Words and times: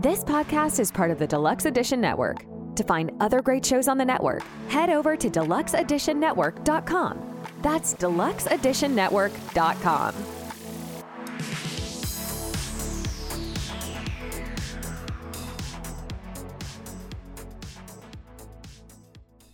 This 0.00 0.24
podcast 0.24 0.80
is 0.80 0.90
part 0.90 1.10
of 1.10 1.18
the 1.18 1.26
Deluxe 1.26 1.66
Edition 1.66 2.00
Network. 2.00 2.46
To 2.76 2.84
find 2.84 3.12
other 3.20 3.42
great 3.42 3.66
shows 3.66 3.86
on 3.86 3.98
the 3.98 4.04
network, 4.06 4.42
head 4.68 4.88
over 4.88 5.14
to 5.14 5.28
deluxeeditionnetwork.com. 5.28 7.42
That's 7.60 7.94
deluxeeditionnetwork.com. 7.96 10.14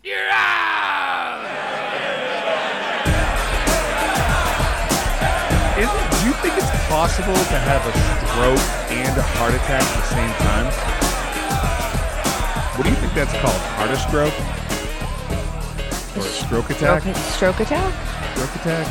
You're 0.05 0.31
out! 0.31 1.43
Is 5.77 5.89
it, 5.89 5.91
do 5.91 5.97
you 6.25 6.33
think 6.35 6.57
it's 6.57 6.71
possible 6.87 7.35
to 7.35 7.59
have 7.59 7.85
a 7.85 7.93
stroke 8.29 8.61
and 9.17 9.25
a 9.25 9.29
heart 9.39 9.55
attack 9.55 9.83
at 9.83 9.97
the 9.97 10.03
same 10.13 10.33
time? 10.45 10.67
What 12.77 12.85
do 12.85 12.91
you 12.91 12.97
think 12.97 13.15
that's 13.15 13.33
called? 13.41 13.57
Heart 13.77 13.91
a 13.91 13.97
stroke? 13.97 14.35
Or 16.17 16.21
a 16.21 16.31
stroke 16.31 16.71
attack? 16.71 17.03
Stroke, 17.03 17.17
stroke 17.17 17.61
attack? 17.61 18.35
Stroke 18.37 18.55
attack? 18.57 18.87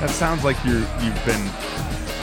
That 0.00 0.10
sounds 0.10 0.44
like 0.44 0.56
you're 0.64 0.80
you've 1.00 1.24
been 1.24 1.42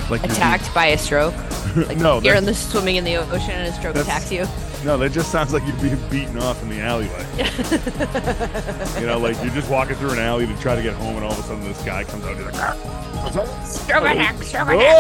like 0.09 0.21
you're 0.21 0.31
Attacked 0.31 0.73
by 0.73 0.87
a 0.87 0.97
stroke? 0.97 1.33
Like 1.75 1.97
No, 1.97 2.19
you're 2.19 2.33
that- 2.33 2.39
in 2.39 2.45
the 2.45 2.53
swimming 2.53 2.97
in 2.97 3.03
the 3.05 3.15
ocean 3.15 3.51
and 3.51 3.67
a 3.67 3.71
stroke 3.73 3.95
That's- 3.95 4.05
attacks 4.07 4.31
you. 4.31 4.45
no, 4.85 4.97
that 4.97 5.11
just 5.11 5.31
sounds 5.31 5.53
like 5.53 5.63
you're 5.65 5.75
being 5.77 5.97
beaten 6.09 6.37
off 6.39 6.61
in 6.63 6.69
the 6.69 6.81
alleyway. 6.81 7.25
you 8.99 9.05
know, 9.07 9.17
like 9.19 9.37
you're 9.43 9.53
just 9.53 9.69
walking 9.69 9.95
through 9.95 10.11
an 10.11 10.19
alley 10.19 10.45
to 10.47 10.55
try 10.59 10.75
to 10.75 10.81
get 10.81 10.93
home, 10.95 11.15
and 11.15 11.23
all 11.23 11.31
of 11.31 11.39
a 11.39 11.43
sudden 11.43 11.63
this 11.63 11.81
guy 11.83 12.03
comes 12.03 12.25
out. 12.25 12.31
And 12.35 12.39
he's 12.45 12.51
like, 12.51 12.75
"Ah. 12.77 13.63
Stroke 13.63 14.03
attack, 14.03 14.41
stroke 14.43 14.67
attack. 14.69 14.95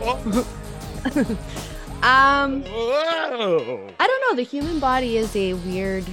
Whoa! 0.00 0.44
Um, 1.16 2.62
Whoa! 2.64 3.88
I 4.00 4.06
don't 4.06 4.20
know. 4.20 4.36
The 4.36 4.42
human 4.42 4.78
body 4.80 5.16
is 5.16 5.34
a 5.36 5.54
weird, 5.54 6.04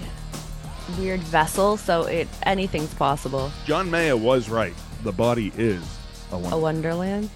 weird 0.97 1.19
vessel, 1.21 1.75
so 1.75 2.03
it 2.03 2.27
anything's 2.43 2.93
possible. 2.93 3.51
John 3.65 3.89
Mayer 3.89 4.15
was 4.15 4.47
right. 4.47 4.73
The 5.03 5.11
body 5.11 5.51
is 5.57 5.83
a. 6.31 6.35
A 6.35 6.57
wonderland. 6.57 7.29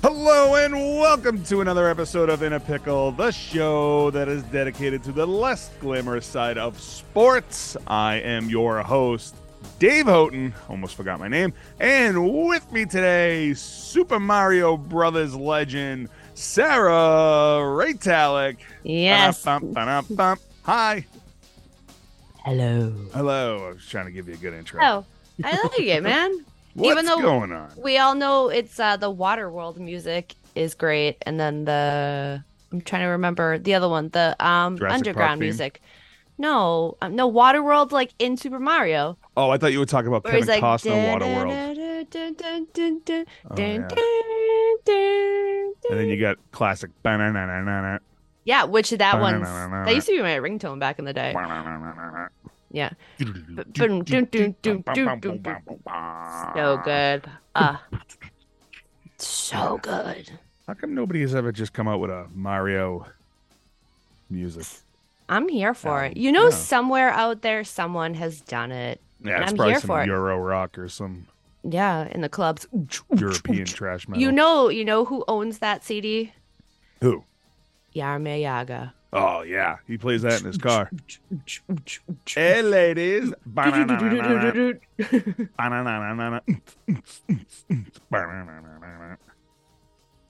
Hello 0.00 0.54
and 0.54 0.74
welcome 0.74 1.42
to 1.44 1.60
another 1.60 1.88
episode 1.88 2.30
of 2.30 2.42
In 2.42 2.52
a 2.52 2.60
Pickle, 2.60 3.10
the 3.10 3.32
show 3.32 4.10
that 4.12 4.28
is 4.28 4.44
dedicated 4.44 5.02
to 5.02 5.12
the 5.12 5.26
less 5.26 5.70
glamorous 5.80 6.24
side 6.24 6.56
of 6.56 6.80
sports. 6.80 7.76
I 7.88 8.20
am 8.20 8.48
your 8.48 8.80
host, 8.82 9.34
Dave 9.80 10.06
Houghton. 10.06 10.54
Almost 10.68 10.94
forgot 10.94 11.18
my 11.18 11.26
name. 11.28 11.52
And 11.80 12.46
with 12.46 12.70
me 12.70 12.84
today, 12.84 13.54
Super 13.54 14.20
Mario 14.20 14.76
Brothers 14.76 15.34
legend, 15.34 16.08
Sarah 16.38 17.60
Raytalik. 17.64 18.58
Yes. 18.84 19.42
Ba-dum, 19.42 19.72
ba-dum, 19.72 20.06
bum. 20.10 20.38
Hi. 20.62 21.04
Hello. 22.44 22.94
Hello. 23.12 23.66
I 23.66 23.72
was 23.72 23.84
trying 23.84 24.06
to 24.06 24.12
give 24.12 24.28
you 24.28 24.34
a 24.34 24.36
good 24.36 24.54
intro. 24.54 24.80
Oh, 24.80 25.04
I 25.42 25.60
like 25.60 25.80
it, 25.80 26.00
man. 26.00 26.44
What's 26.74 26.92
even 26.92 27.06
though- 27.06 27.20
going 27.20 27.50
on? 27.50 27.72
We 27.76 27.98
all 27.98 28.14
know 28.14 28.50
it's 28.50 28.78
uh, 28.78 28.96
the 28.96 29.10
water 29.10 29.50
world 29.50 29.80
music 29.80 30.36
is 30.54 30.74
great, 30.74 31.16
and 31.22 31.40
then 31.40 31.64
the 31.64 32.44
I'm 32.70 32.80
trying 32.82 33.02
to 33.02 33.08
remember 33.08 33.58
the 33.58 33.74
other 33.74 33.88
one, 33.88 34.10
the 34.10 34.36
um 34.38 34.78
Jurassic 34.78 34.94
underground 34.94 35.40
music. 35.40 35.82
No, 36.38 36.96
um, 37.02 37.16
no 37.16 37.26
water 37.26 37.64
world 37.64 37.90
like 37.90 38.12
in 38.20 38.36
Super 38.36 38.60
Mario. 38.60 39.18
Oh, 39.36 39.50
I 39.50 39.58
thought 39.58 39.72
you 39.72 39.80
were 39.80 39.86
talking 39.86 40.06
about 40.06 40.22
Where 40.22 40.34
Kevin 40.34 40.54
he's 40.54 40.62
like 40.62 40.62
Costner. 40.62 41.20
Oh, 41.20 41.74
yeah. 41.74 41.87
And 45.90 45.90
then 45.90 46.08
you 46.08 46.20
got 46.20 46.38
classic. 46.52 46.90
Yeah, 48.44 48.64
which 48.64 48.90
that 48.90 49.20
one 49.20 49.42
that 49.42 49.94
used 49.94 50.06
to 50.06 50.12
be 50.12 50.22
my 50.22 50.36
ringtone 50.36 50.78
back 50.78 50.98
in 50.98 51.04
the 51.04 51.12
day. 51.12 51.34
Yeah, 52.70 52.90
so 53.18 53.26
good. 56.84 57.24
Ah, 57.54 57.82
so 59.16 59.78
good. 59.82 60.30
How 60.66 60.74
come 60.74 60.94
nobody 60.94 61.22
has 61.22 61.34
ever 61.34 61.50
just 61.50 61.72
come 61.72 61.88
out 61.88 61.98
with 61.98 62.10
a 62.10 62.26
Mario 62.34 63.06
music? 64.28 64.66
I'm 65.30 65.48
here 65.48 65.74
for 65.74 66.04
it. 66.04 66.16
You 66.16 66.30
know, 66.30 66.44
yeah. 66.44 66.50
somewhere 66.50 67.10
out 67.10 67.42
there, 67.42 67.64
someone 67.64 68.14
has 68.14 68.40
done 68.42 68.70
it. 68.70 69.00
Yeah, 69.22 69.42
it's 69.42 69.50
I'm 69.50 69.56
probably 69.56 69.72
here 69.72 69.80
some 69.80 69.88
for 69.88 70.02
it. 70.02 70.06
Euro 70.06 70.38
rock 70.38 70.78
or 70.78 70.88
some 70.88 71.26
Yeah, 71.62 72.08
in 72.08 72.20
the 72.20 72.28
clubs. 72.28 72.66
European 73.16 73.64
trash 73.66 74.08
metal. 74.08 74.22
You 74.22 74.32
know, 74.32 74.68
you 74.68 74.84
know 74.84 75.04
who 75.04 75.24
owns 75.28 75.58
that 75.58 75.84
CD? 75.84 76.32
who? 77.00 77.24
Jaromir 77.94 78.40
Jagr. 78.40 78.92
Oh 79.12 79.42
yeah, 79.42 79.76
he 79.86 79.96
plays 79.96 80.22
that 80.22 80.40
in 80.40 80.46
his 80.46 80.58
car. 80.58 80.90
hey 82.26 82.62
ladies. 82.62 83.32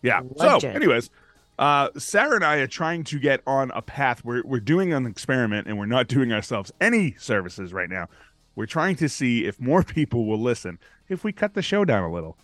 Yeah. 0.00 0.20
So, 0.36 0.58
anyways, 0.58 1.10
uh, 1.58 1.88
Sarah 1.96 2.36
and 2.36 2.44
I 2.44 2.58
are 2.58 2.68
trying 2.68 3.02
to 3.02 3.18
get 3.18 3.40
on 3.48 3.72
a 3.72 3.82
path. 3.82 4.24
We're 4.24 4.44
we're 4.44 4.60
doing 4.60 4.92
an 4.92 5.06
experiment, 5.06 5.66
and 5.66 5.76
we're 5.76 5.86
not 5.86 6.06
doing 6.06 6.32
ourselves 6.32 6.70
any 6.80 7.16
services 7.18 7.72
right 7.72 7.90
now. 7.90 8.06
We're 8.54 8.66
trying 8.66 8.94
to 8.96 9.08
see 9.08 9.44
if 9.44 9.60
more 9.60 9.82
people 9.82 10.24
will 10.26 10.40
listen 10.40 10.78
if 11.08 11.24
we 11.24 11.32
cut 11.32 11.54
the 11.54 11.62
show 11.62 11.84
down 11.84 12.04
a 12.04 12.12
little. 12.12 12.36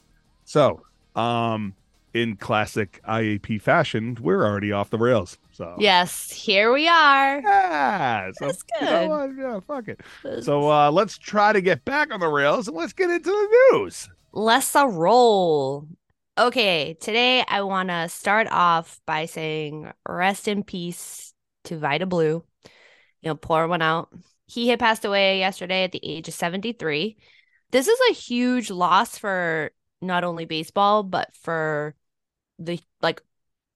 So, 0.44 0.82
um, 1.14 1.75
in 2.14 2.36
classic 2.36 3.00
IAP 3.08 3.60
fashion, 3.60 4.16
we're 4.20 4.47
already 4.47 4.70
off 4.72 4.88
the 4.91 4.98
rails. 4.98 5.36
So 5.50 5.75
Yes, 5.78 6.30
here 6.30 6.72
we 6.72 6.86
are. 6.88 7.41
Yeah, 7.41 8.30
so, 8.32 8.47
That's 8.47 8.64
you 8.80 8.86
know 8.86 9.26
good. 9.26 9.36
Yeah, 9.38 9.60
fuck 9.60 9.88
it. 9.88 10.00
So 10.44 10.70
uh, 10.70 10.91
let's 10.92 11.19
try 11.19 11.52
to 11.52 11.60
get 11.60 11.84
back 11.84 12.12
on 12.12 12.20
the 12.20 12.28
rails 12.28 12.69
and 12.69 12.76
let's 12.76 12.92
get 12.92 13.10
into 13.10 13.30
the 13.30 13.78
news. 13.78 14.08
Let's 14.32 14.75
a 14.75 14.86
roll. 14.86 15.88
Okay, 16.38 16.96
today 17.00 17.44
I 17.46 17.62
want 17.62 17.91
to 17.91 18.08
start 18.08 18.48
off 18.50 19.00
by 19.06 19.26
saying 19.26 19.92
rest 20.08 20.48
in 20.48 20.64
peace 20.64 21.32
to 21.64 21.78
Vida 21.78 22.06
Blue. 22.06 22.44
You 23.22 23.31
know, 23.31 23.34
pour 23.34 23.66
one 23.69 23.82
out. 23.82 24.08
He 24.46 24.69
had 24.69 24.78
passed 24.78 25.04
away 25.04 25.38
yesterday 25.38 25.84
at 25.84 25.92
the 25.92 26.00
age 26.02 26.28
of 26.28 26.34
73. 26.34 27.16
This 27.74 27.88
is 27.88 27.98
a 28.08 28.14
huge 28.14 28.70
loss 28.70 29.18
for 29.18 29.72
not 30.00 30.22
only 30.22 30.44
baseball, 30.44 31.02
but 31.02 31.34
for 31.34 31.96
the 32.56 32.78
like 33.02 33.20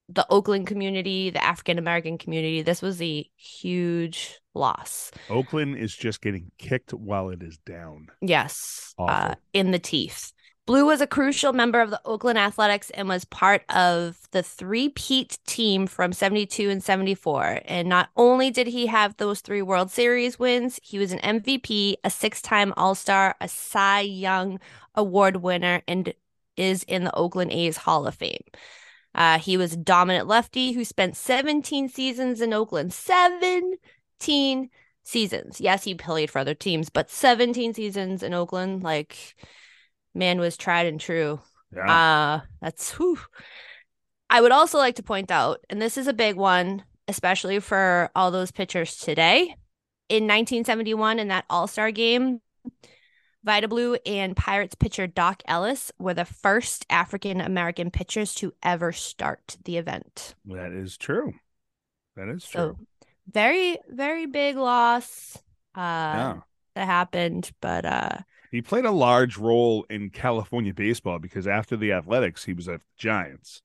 the 0.09 0.25
Oakland 0.31 0.69
community, 0.69 1.31
the 1.31 1.43
African 1.43 1.79
American 1.79 2.17
community. 2.17 2.63
This 2.63 2.81
was 2.81 3.03
a 3.03 3.29
huge 3.35 4.39
loss. 4.55 5.11
Oakland 5.29 5.79
is 5.79 5.97
just 5.97 6.21
getting 6.21 6.53
kicked 6.59 6.95
while 6.95 7.31
it 7.31 7.43
is 7.43 7.59
down. 7.67 8.07
Yes, 8.21 8.95
uh, 9.01 9.35
in 9.53 9.73
the 9.73 9.81
teeth. 9.81 10.33
Blue 10.69 10.85
was 10.85 11.01
a 11.01 11.07
crucial 11.07 11.55
member 11.55 11.81
of 11.81 11.89
the 11.89 12.01
Oakland 12.05 12.39
Athletics 12.39 12.91
and 12.91 13.09
was 13.09 13.25
part 13.25 13.63
of 13.71 14.29
the 14.33 14.43
three-peat 14.43 15.39
team 15.47 15.87
from 15.87 16.13
72 16.13 16.69
and 16.69 16.85
74. 16.85 17.61
And 17.65 17.89
not 17.89 18.11
only 18.19 18.51
did 18.51 18.67
he 18.67 18.85
have 18.85 19.17
those 19.17 19.41
three 19.41 19.63
World 19.63 19.91
Series 19.91 20.39
wins, 20.39 20.79
he 20.83 20.99
was 20.99 21.11
an 21.11 21.21
MVP, 21.21 21.95
a 22.05 22.11
six-time 22.11 22.75
All-Star, 22.77 23.35
a 23.41 23.49
Cy 23.49 24.01
Young 24.01 24.61
Award 24.95 25.37
winner, 25.37 25.81
and 25.89 26.13
is 26.59 26.83
in 26.83 27.05
the 27.05 27.17
Oakland 27.17 27.51
A's 27.51 27.79
Hall 27.79 28.07
of 28.07 28.17
Fame. 28.17 28.45
Uh, 29.15 29.39
he 29.39 29.57
was 29.57 29.73
a 29.73 29.79
dominant 29.79 30.29
lefty 30.29 30.73
who 30.73 30.85
spent 30.85 31.17
17 31.17 31.89
seasons 31.89 32.43
in 32.43 32.53
Oakland. 32.53 32.93
17 32.93 34.69
seasons. 35.03 35.63
Yes, 35.63 35.85
he 35.85 35.95
played 35.95 36.31
for 36.31 36.41
other 36.41 36.53
teams, 36.53 36.91
but 36.91 37.11
17 37.11 37.73
seasons 37.73 38.23
in 38.23 38.35
Oakland, 38.35 38.83
like 38.83 39.35
man 40.19 40.41
was 40.41 40.57
tried 40.57 40.87
and 40.87 41.01
true. 41.01 41.41
Yeah. 41.75 41.91
Uh 41.91 42.41
that's 42.61 42.93
whew. 42.93 43.19
I 44.31 44.41
would 44.41 44.53
also 44.53 44.77
like 44.79 44.97
to 44.97 45.03
point 45.03 45.31
out, 45.31 45.61
and 45.71 45.81
this 45.81 45.97
is 45.97 46.07
a 46.07 46.13
big 46.13 46.37
one, 46.37 46.85
especially 47.07 47.61
for 47.61 48.11
all 48.15 48.31
those 48.31 48.51
pitchers 48.51 48.97
today. 48.97 49.55
In 50.11 50.25
1971, 50.25 51.19
in 51.19 51.29
that 51.29 51.45
All-Star 51.51 51.91
game, 51.91 52.41
Vida 53.45 53.69
Blue 53.69 53.95
and 54.05 54.37
Pirates 54.37 54.75
pitcher 54.75 55.07
Dock 55.07 55.43
Ellis 55.47 55.93
were 55.99 56.15
the 56.15 56.25
first 56.25 56.85
African 56.91 57.41
American 57.41 57.91
pitchers 57.91 58.35
to 58.37 58.53
ever 58.63 58.93
start 58.93 59.57
the 59.65 59.77
event. 59.79 60.35
that 60.47 60.73
is 60.73 60.97
true. 60.97 61.33
That 62.17 62.29
is 62.29 62.45
true. 62.45 62.77
So 62.77 62.79
very, 63.31 63.79
very 63.89 64.27
big 64.27 64.57
loss 64.57 65.39
uh 65.75 65.81
yeah. 65.81 66.37
that 66.75 66.87
happened. 66.87 67.51
But 67.61 67.85
uh 67.85 68.19
He 68.51 68.63
played 68.63 68.85
a 68.85 68.91
large 68.91 69.37
role 69.37 69.85
in 69.91 70.11
California 70.11 70.73
baseball 70.73 71.19
because 71.19 71.47
after 71.47 71.77
the 71.77 71.93
Athletics, 71.93 72.45
he 72.45 72.53
was 72.53 72.69
at 72.69 72.81
the 72.81 72.87
Giants. 72.97 73.63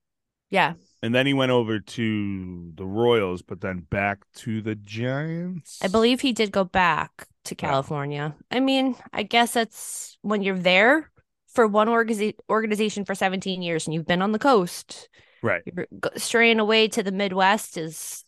yeah. 0.49 0.73
And 1.01 1.13
then 1.13 1.25
he 1.25 1.33
went 1.33 1.51
over 1.51 1.79
to 1.79 2.71
the 2.75 2.85
Royals, 2.85 3.41
but 3.41 3.59
then 3.59 3.79
back 3.89 4.19
to 4.35 4.61
the 4.61 4.75
Giants. 4.75 5.79
I 5.83 5.89
believe 5.89 6.21
he 6.21 6.31
did 6.31 6.51
go 6.51 6.63
back 6.63 7.27
to 7.45 7.55
California. 7.55 8.35
I 8.49 8.61
mean, 8.61 8.95
I 9.11 9.23
guess 9.23 9.53
that's 9.53 10.17
when 10.21 10.41
you're 10.43 10.57
there 10.57 11.11
for 11.53 11.67
one 11.67 11.87
organiza- 11.89 12.37
organization 12.49 13.03
for 13.03 13.15
17 13.15 13.61
years 13.61 13.85
and 13.85 13.93
you've 13.93 14.07
been 14.07 14.21
on 14.21 14.31
the 14.31 14.39
coast. 14.39 15.09
Right. 15.41 15.61
You're 15.65 15.87
straying 16.15 16.59
away 16.59 16.87
to 16.87 17.03
the 17.03 17.11
Midwest 17.11 17.77
is 17.77 18.23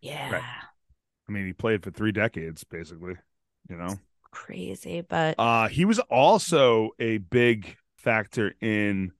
Yeah. 0.00 0.42
I 1.28 1.32
mean, 1.32 1.46
he 1.46 1.52
played 1.52 1.84
for 1.84 1.90
three 1.90 2.12
decades, 2.12 2.64
basically. 2.64 3.14
You 3.68 3.76
know, 3.76 3.98
Crazy, 4.30 5.00
but 5.00 5.34
uh, 5.38 5.68
he 5.68 5.84
was 5.84 5.98
also 5.98 6.90
a 6.98 7.18
big 7.18 7.76
factor 7.96 8.54
in 8.60 9.12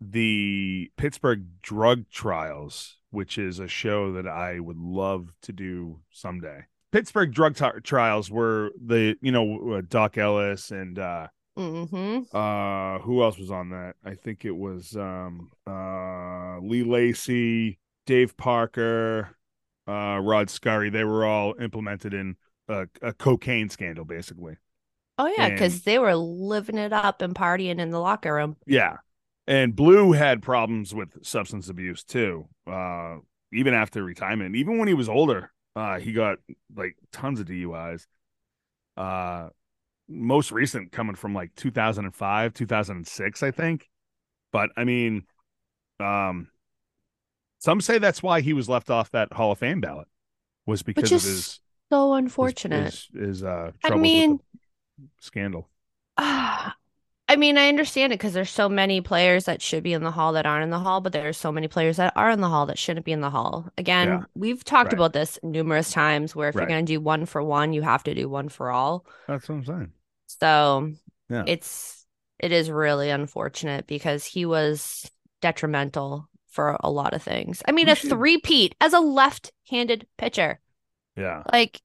the 0.00 0.90
Pittsburgh 0.96 1.44
drug 1.62 2.08
trials, 2.10 2.96
which 3.10 3.38
is 3.38 3.58
a 3.58 3.68
show 3.68 4.12
that 4.14 4.26
I 4.26 4.58
would 4.58 4.78
love 4.78 5.32
to 5.42 5.52
do 5.52 6.00
someday. 6.10 6.64
Pittsburgh 6.90 7.32
drug 7.32 7.56
t- 7.56 7.80
trials 7.82 8.30
were 8.30 8.72
the, 8.84 9.16
you 9.22 9.32
know, 9.32 9.74
uh, 9.74 9.82
Dock 9.88 10.18
Ellis 10.18 10.70
and 10.70 10.98
uh, 10.98 11.28
mm-hmm. 11.56 12.36
uh, 12.36 12.98
who 13.00 13.22
else 13.22 13.38
was 13.38 13.50
on 13.50 13.70
that? 13.70 13.94
I 14.04 14.14
think 14.14 14.44
it 14.44 14.56
was 14.56 14.96
um, 14.96 15.50
uh, 15.66 16.58
Lee 16.60 16.84
Lacy, 16.84 17.78
Dave 18.06 18.36
Parker, 18.36 19.36
uh, 19.88 20.18
Rod 20.22 20.50
Scurry. 20.50 20.90
They 20.90 21.04
were 21.04 21.24
all 21.24 21.54
implemented 21.60 22.12
in 22.12 22.36
a, 22.72 22.88
a 23.02 23.12
cocaine 23.12 23.68
scandal, 23.68 24.04
basically. 24.04 24.56
Oh 25.18 25.32
yeah, 25.36 25.50
because 25.50 25.82
they 25.82 25.98
were 25.98 26.14
living 26.14 26.78
it 26.78 26.92
up 26.92 27.22
and 27.22 27.34
partying 27.34 27.78
in 27.78 27.90
the 27.90 28.00
locker 28.00 28.34
room. 28.34 28.56
Yeah. 28.66 28.96
And 29.46 29.74
Blue 29.74 30.12
had 30.12 30.42
problems 30.42 30.94
with 30.94 31.24
substance 31.24 31.68
abuse 31.68 32.02
too. 32.04 32.48
Uh 32.66 33.16
even 33.52 33.74
after 33.74 34.02
retirement. 34.02 34.56
Even 34.56 34.78
when 34.78 34.88
he 34.88 34.94
was 34.94 35.08
older, 35.08 35.52
uh 35.76 35.98
he 35.98 36.12
got 36.12 36.38
like 36.74 36.96
tons 37.12 37.40
of 37.40 37.46
DUIs. 37.46 38.06
Uh 38.96 39.48
most 40.08 40.50
recent 40.50 40.92
coming 40.92 41.14
from 41.14 41.34
like 41.34 41.54
2005, 41.56 42.54
2006, 42.54 43.42
I 43.42 43.50
think. 43.50 43.88
But 44.50 44.70
I 44.76 44.84
mean 44.84 45.24
um 46.00 46.48
some 47.58 47.80
say 47.80 47.98
that's 47.98 48.22
why 48.22 48.40
he 48.40 48.54
was 48.54 48.68
left 48.68 48.90
off 48.90 49.10
that 49.12 49.32
Hall 49.32 49.52
of 49.52 49.58
Fame 49.58 49.80
ballot 49.80 50.08
was 50.66 50.82
because 50.82 51.12
of 51.12 51.22
his 51.22 51.60
so 51.92 52.14
unfortunate. 52.14 52.84
his, 52.84 53.08
his, 53.14 53.42
uh 53.44 53.72
I 53.84 53.94
mean- 53.96 54.40
scandal. 55.20 55.68
Ah, 56.16 56.74
I 57.28 57.36
mean, 57.36 57.56
I 57.56 57.68
understand 57.68 58.12
it 58.12 58.18
because 58.18 58.34
there's 58.34 58.50
so 58.50 58.68
many 58.68 59.00
players 59.00 59.44
that 59.46 59.62
should 59.62 59.82
be 59.82 59.92
in 59.94 60.02
the 60.02 60.10
hall 60.10 60.32
that 60.34 60.44
aren't 60.44 60.64
in 60.64 60.70
the 60.70 60.78
hall, 60.78 61.00
but 61.00 61.12
there 61.14 61.28
are 61.28 61.32
so 61.32 61.50
many 61.50 61.66
players 61.68 61.96
that 61.96 62.12
are 62.14 62.30
in 62.30 62.40
the 62.42 62.48
hall 62.48 62.66
that 62.66 62.78
shouldn't 62.78 63.06
be 63.06 63.12
in 63.12 63.20
the 63.22 63.30
hall. 63.30 63.68
Again, 63.78 64.08
Yeah. 64.08 64.22
we've 64.34 64.62
talked 64.64 64.88
Right. 64.92 64.98
about 64.98 65.12
this 65.14 65.38
numerous 65.42 65.90
times 65.92 66.36
where 66.36 66.48
if 66.50 66.54
Right. 66.54 66.62
you're 66.62 66.68
going 66.68 66.84
to 66.84 66.92
do 66.92 67.00
one 67.00 67.24
for 67.24 67.42
one, 67.42 67.72
you 67.72 67.80
have 67.82 68.02
to 68.04 68.14
do 68.14 68.28
one 68.28 68.48
for 68.50 68.70
all. 68.70 69.06
That's 69.28 69.48
what 69.48 69.54
I'm 69.56 69.64
saying. 69.64 69.92
So 70.26 70.92
Yeah. 71.30 71.44
it's 71.46 72.06
it 72.38 72.52
is 72.52 72.70
really 72.70 73.08
unfortunate 73.08 73.86
because 73.86 74.24
he 74.26 74.44
was 74.44 75.08
detrimental 75.40 76.28
for 76.48 76.76
a 76.80 76.90
lot 76.90 77.14
of 77.14 77.22
things. 77.22 77.62
I 77.68 77.72
mean, 77.72 77.86
We 77.86 77.92
a 77.92 77.94
should- 77.94 78.10
three-peat 78.10 78.74
as 78.80 78.92
a 78.92 79.00
left-handed 79.00 80.06
pitcher. 80.18 80.58
Yeah. 81.16 81.42
Like, 81.52 81.80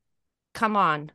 come 0.53 0.75
on. 0.75 1.12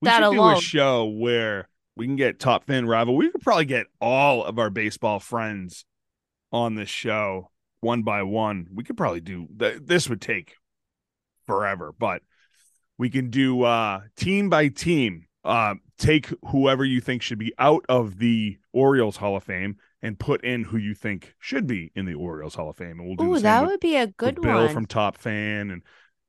We 0.00 0.06
that 0.06 0.22
should 0.22 0.30
do 0.32 0.40
alone. 0.40 0.56
a 0.58 0.60
show 0.60 1.06
where 1.06 1.68
we 1.96 2.06
can 2.06 2.16
get 2.16 2.38
top 2.40 2.66
fan 2.66 2.86
rival. 2.86 3.16
We 3.16 3.30
could 3.30 3.40
probably 3.42 3.64
get 3.64 3.86
all 4.00 4.44
of 4.44 4.58
our 4.58 4.70
baseball 4.70 5.20
friends 5.20 5.84
on 6.52 6.74
this 6.74 6.88
show 6.88 7.50
one 7.80 8.02
by 8.02 8.22
one. 8.22 8.66
We 8.72 8.84
could 8.84 8.96
probably 8.96 9.20
do 9.20 9.48
th- 9.58 9.80
this 9.84 10.08
would 10.08 10.20
take 10.20 10.54
forever, 11.46 11.92
but 11.98 12.22
we 12.98 13.10
can 13.10 13.30
do 13.30 13.62
uh 13.62 14.02
team 14.16 14.48
by 14.50 14.68
team. 14.68 15.26
Uh 15.44 15.74
take 15.98 16.28
whoever 16.50 16.84
you 16.84 17.00
think 17.00 17.22
should 17.22 17.38
be 17.38 17.52
out 17.58 17.84
of 17.88 18.18
the 18.18 18.58
Orioles 18.72 19.16
Hall 19.18 19.36
of 19.36 19.44
Fame 19.44 19.76
and 20.02 20.18
put 20.18 20.44
in 20.44 20.64
who 20.64 20.76
you 20.76 20.94
think 20.94 21.34
should 21.38 21.66
be 21.66 21.92
in 21.94 22.04
the 22.06 22.14
Orioles 22.14 22.54
Hall 22.56 22.70
of 22.70 22.76
Fame. 22.76 22.98
And 23.00 23.06
we'll 23.06 23.16
do 23.16 23.34
Oh, 23.34 23.38
that 23.38 23.62
with, 23.62 23.70
would 23.70 23.80
be 23.80 23.96
a 23.96 24.06
good 24.08 24.40
Bill 24.40 24.64
one. 24.64 24.68
from 24.68 24.86
Top 24.86 25.16
Fan 25.16 25.70
and 25.70 25.82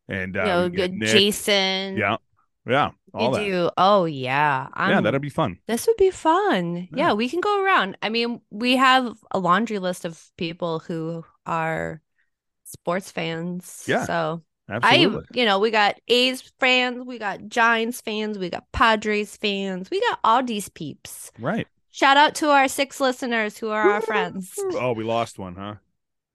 and 0.07 0.35
uh, 0.37 0.39
you 0.41 0.45
know, 0.45 0.63
we 0.63 0.69
can 0.69 0.75
get 0.75 0.91
good 0.91 0.93
Nick. 0.99 1.09
Jason. 1.09 1.97
Yeah. 1.97 2.17
Yeah. 2.67 2.91
All 3.13 3.31
You 3.31 3.37
that. 3.37 3.45
do. 3.45 3.69
Oh 3.77 4.05
yeah. 4.05 4.67
yeah, 4.67 4.67
I'm- 4.73 5.03
that'd 5.03 5.21
be 5.21 5.29
fun. 5.29 5.59
This 5.67 5.87
would 5.87 5.97
be 5.97 6.11
fun. 6.11 6.75
Yeah. 6.91 7.07
Yeah, 7.09 7.13
we 7.13 7.29
can 7.29 7.39
go 7.41 7.63
around. 7.63 7.97
I 8.01 8.09
mean, 8.09 8.41
we 8.49 8.75
have 8.75 9.15
a 9.31 9.39
laundry 9.39 9.79
list 9.79 10.03
of 10.05 10.21
people 10.37 10.79
who 10.79 11.23
are 11.45 12.01
sports 12.63 13.11
fans. 13.11 13.83
Yeah, 13.87 14.05
So 14.05 14.41
Absolutely. 14.67 15.25
I, 15.31 15.37
you 15.39 15.45
know, 15.45 15.59
we 15.59 15.69
got 15.69 15.95
A's 16.07 16.41
fans, 16.59 17.05
we 17.05 17.19
got 17.19 17.47
Giants 17.47 18.01
fans, 18.01 18.39
we 18.39 18.49
got 18.49 18.65
Padres 18.71 19.37
fans, 19.37 19.91
we 19.91 20.01
got 20.09 20.19
all 20.23 20.41
these 20.43 20.69
peeps. 20.69 21.31
right. 21.39 21.67
Shout 21.91 22.17
out 22.17 22.35
to 22.35 22.49
our 22.49 22.67
six 22.67 22.99
listeners 22.99 23.57
who 23.57 23.69
are 23.69 23.89
our 23.91 24.01
friends. 24.01 24.53
Oh, 24.73 24.91
we 24.91 25.05
lost 25.05 25.39
one, 25.39 25.55
huh? 25.55 25.75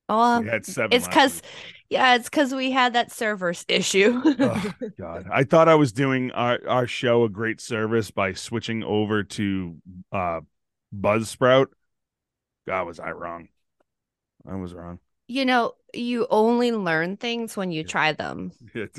Oh, 0.09 0.41
We 0.41 0.49
had 0.49 0.65
seven. 0.65 0.93
it's 0.97 1.07
because. 1.07 1.43
Yeah, 1.91 2.15
it's 2.15 2.29
because 2.31 2.55
we 2.55 2.71
had 2.71 2.95
that 2.95 3.13
servers 3.13 3.65
issue. 3.69 4.23
Oh, 4.41 4.73
God, 4.99 5.27
I 5.31 5.45
thought 5.45 5.69
I 5.69 5.75
was 5.75 5.93
doing 5.93 6.31
our, 6.33 6.59
our 6.69 6.87
show 6.87 7.25
a 7.25 7.29
great 7.29 7.61
service 7.61 8.11
by 8.11 8.33
switching 8.33 8.83
over 8.83 9.23
to 9.25 9.77
uh 10.13 10.41
Buzzsprout. 10.95 11.67
God, 12.67 12.87
was 12.87 13.01
I 13.01 13.11
wrong? 13.11 13.49
I 14.47 14.57
was 14.57 14.75
wrong. 14.75 14.99
you 15.29 15.45
know, 15.45 15.75
you 15.95 16.27
only 16.31 16.73
learn 16.73 17.17
things 17.17 17.57
when 17.57 17.73
you 17.73 17.85
try 17.85 18.13
them. 18.13 18.53
It, 18.75 18.99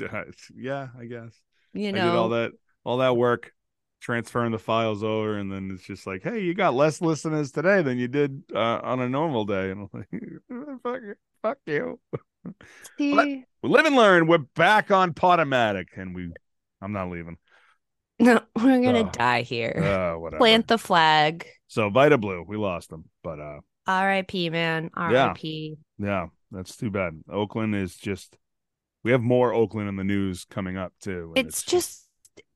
yeah, 0.54 0.88
I 0.98 1.04
guess. 1.06 1.40
You 1.74 1.88
I 1.88 1.92
did 1.92 2.14
all 2.14 2.30
that 2.30 2.52
all 2.84 2.98
that 2.98 3.16
work 3.16 3.52
transferring 4.00 4.52
the 4.52 4.58
files 4.58 5.02
over, 5.02 5.38
and 5.38 5.50
then 5.52 5.70
it's 5.72 5.84
just 5.84 6.06
like, 6.06 6.22
hey, 6.22 6.40
you 6.40 6.54
got 6.54 6.74
less 6.74 7.00
listeners 7.00 7.52
today 7.52 7.82
than 7.82 7.98
you 7.98 8.08
did 8.08 8.42
uh, 8.54 8.80
on 8.82 9.00
a 9.00 9.08
normal 9.08 9.44
day, 9.44 9.70
and 9.70 9.82
I'm 9.82 9.90
like, 9.92 10.08
fuck, 11.42 11.58
you- 11.66 12.00
fuck 12.10 12.20
you. 12.44 12.54
see, 12.98 13.44
We 13.62 13.68
live 13.68 13.86
and 13.86 13.96
learn. 13.96 14.26
We're 14.26 14.38
back 14.38 14.90
on 14.90 15.12
Podomatic, 15.14 15.86
and 15.96 16.14
we. 16.14 16.30
I'm 16.80 16.92
not 16.92 17.10
leaving. 17.10 17.36
no, 18.18 18.40
we're 18.56 18.82
gonna 18.82 19.10
die 19.12 19.42
here. 19.42 19.74
Uh. 19.76 20.36
Plant 20.38 20.68
the 20.68 20.78
flag. 20.78 21.46
So 21.68 21.90
Vida 21.90 22.18
Blue, 22.18 22.44
we 22.46 22.56
lost 22.56 22.90
them, 22.90 23.04
but 23.22 23.40
uh, 23.40 23.60
R.I.P. 23.86 24.50
Man. 24.50 24.90
R.I.P. 24.94 25.76
yeah, 25.98 26.26
that's 26.50 26.76
too 26.76 26.90
bad. 26.90 27.20
Oakland 27.30 27.74
is 27.74 27.96
just. 27.96 28.36
We 29.04 29.10
have 29.10 29.20
more 29.20 29.52
Oakland 29.52 29.88
in 29.88 29.96
the 29.96 30.04
news 30.04 30.44
coming 30.44 30.76
up 30.76 30.92
too. 31.00 31.32
and 31.34 31.44
It's 31.48 31.64
just, 31.64 32.06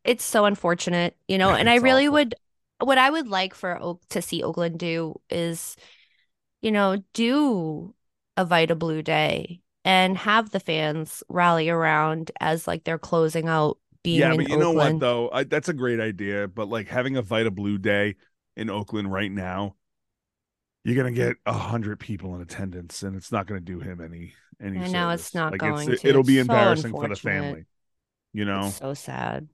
it's 0.04 0.22
so 0.22 0.44
unfortunate, 0.44 1.16
you 1.26 1.38
know. 1.38 1.50
And 1.54 1.68
I 1.68 1.76
really 1.76 2.06
awful. 2.06 2.12
would, 2.12 2.34
what 2.78 2.98
I 2.98 3.10
would 3.10 3.26
like 3.26 3.52
for 3.52 3.76
Oak 3.82 4.00
to 4.10 4.22
see 4.22 4.44
Oakland 4.44 4.78
do 4.78 5.20
is, 5.28 5.74
you 6.62 6.70
know, 6.70 7.02
do 7.14 7.95
a 8.36 8.44
Vida 8.44 8.74
Blue 8.74 9.02
Day 9.02 9.61
and 9.84 10.18
have 10.18 10.50
the 10.50 10.61
fans 10.61 11.22
rally 11.28 11.68
around 11.68 12.30
as 12.40 12.66
like 12.66 12.84
they're 12.84 12.99
closing 12.99 13.49
out 13.49 13.78
being 14.02 14.20
yeah, 14.20 14.37
but 14.37 14.49
you 14.49 14.56
know 14.56 14.72
what 14.72 15.00
though, 15.00 15.30
I, 15.30 15.44
that's 15.44 15.68
a 15.68 15.72
great 15.72 16.00
idea. 16.00 16.46
But 16.46 16.68
like 16.68 16.88
having 16.88 17.16
a 17.16 17.22
Vida 17.22 17.50
Blue 17.50 17.78
Day 17.78 18.16
in 18.56 18.70
Oakland 18.70 19.12
right 19.12 19.30
now, 19.30 19.75
you're 20.84 20.96
gonna 20.96 21.11
get 21.11 21.37
a 21.44 21.52
hundred 21.52 21.99
people 21.99 22.34
in 22.37 22.40
attendance, 22.40 23.02
and 23.02 23.16
it's 23.16 23.32
not 23.32 23.46
gonna 23.46 23.61
do 23.61 23.80
him 23.80 24.00
any 24.00 24.34
any. 24.61 24.78
I 24.78 24.88
know, 24.88 25.11
it's 25.11 25.34
not 25.34 25.52
like 25.52 25.61
going 25.61 25.90
it's, 25.90 26.02
to. 26.02 26.08
It'll 26.08 26.22
be 26.22 26.38
It's 26.38 26.46
so 26.46 26.52
embarrassing 26.52 26.92
for 26.92 27.08
the 27.08 27.16
family, 27.16 27.64
you 28.32 28.44
know. 28.44 28.66
It's 28.66 28.76
so 28.76 28.94
sad. 28.94 29.49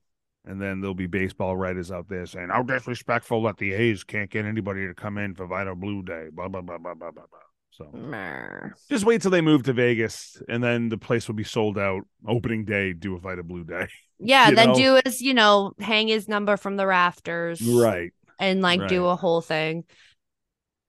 And 0.45 0.61
then 0.61 0.81
there'll 0.81 0.95
be 0.95 1.07
baseball 1.07 1.57
writers 1.57 1.91
out 1.91 2.09
there 2.09 2.27
saying, 2.27 2.49
"How 2.51 2.63
disrespectful 2.63 3.45
that 3.45 3.57
the 3.57 3.73
A's 3.73 4.05
can't 4.05 4.29
get 4.29 4.45
anybody 4.45 4.87
to 4.87 4.95
come 4.95 5.17
in 5.17 5.35
for 5.35 5.47
Vida 5.47 5.75
Blue 5.75 6.03
Day." 6.03 6.29
Blah 6.33 6.49
blah 6.49 6.61
blah 6.61 6.79
blah 6.79 6.95
blah 6.95 7.11
blah 7.11 7.25
blah. 7.31 7.41
So 7.73 7.89
Mer. 7.93 8.75
just 8.91 9.07
wait 9.07 9.23
till 9.23 9.31
they 9.31 9.41
move 9.41 9.63
to 9.65 9.73
Vegas, 9.73 10.41
and 10.47 10.63
then 10.63 10.91
the 10.91 10.99
place 10.99 11.27
will 11.27 11.35
be 11.35 11.45
sold 11.45 11.79
out. 11.79 12.03
Opening 12.29 12.67
day, 12.67 12.93
do 12.93 13.17
a 13.17 13.19
Vida 13.19 13.43
Blue 13.43 13.65
Day. 13.65 13.89
Yeah, 14.25 14.53
then 14.53 14.69
know? 14.69 14.75
do 14.77 15.01
is, 15.05 15.21
you 15.21 15.35
know, 15.35 15.73
hang 15.81 16.07
his 16.07 16.29
number 16.29 16.57
from 16.57 16.77
the 16.77 16.87
rafters. 16.87 17.61
Right. 17.61 18.13
And 18.39 18.63
like 18.63 18.87
do 18.87 19.07
a 19.07 19.17
whole 19.17 19.41
thing. 19.41 19.83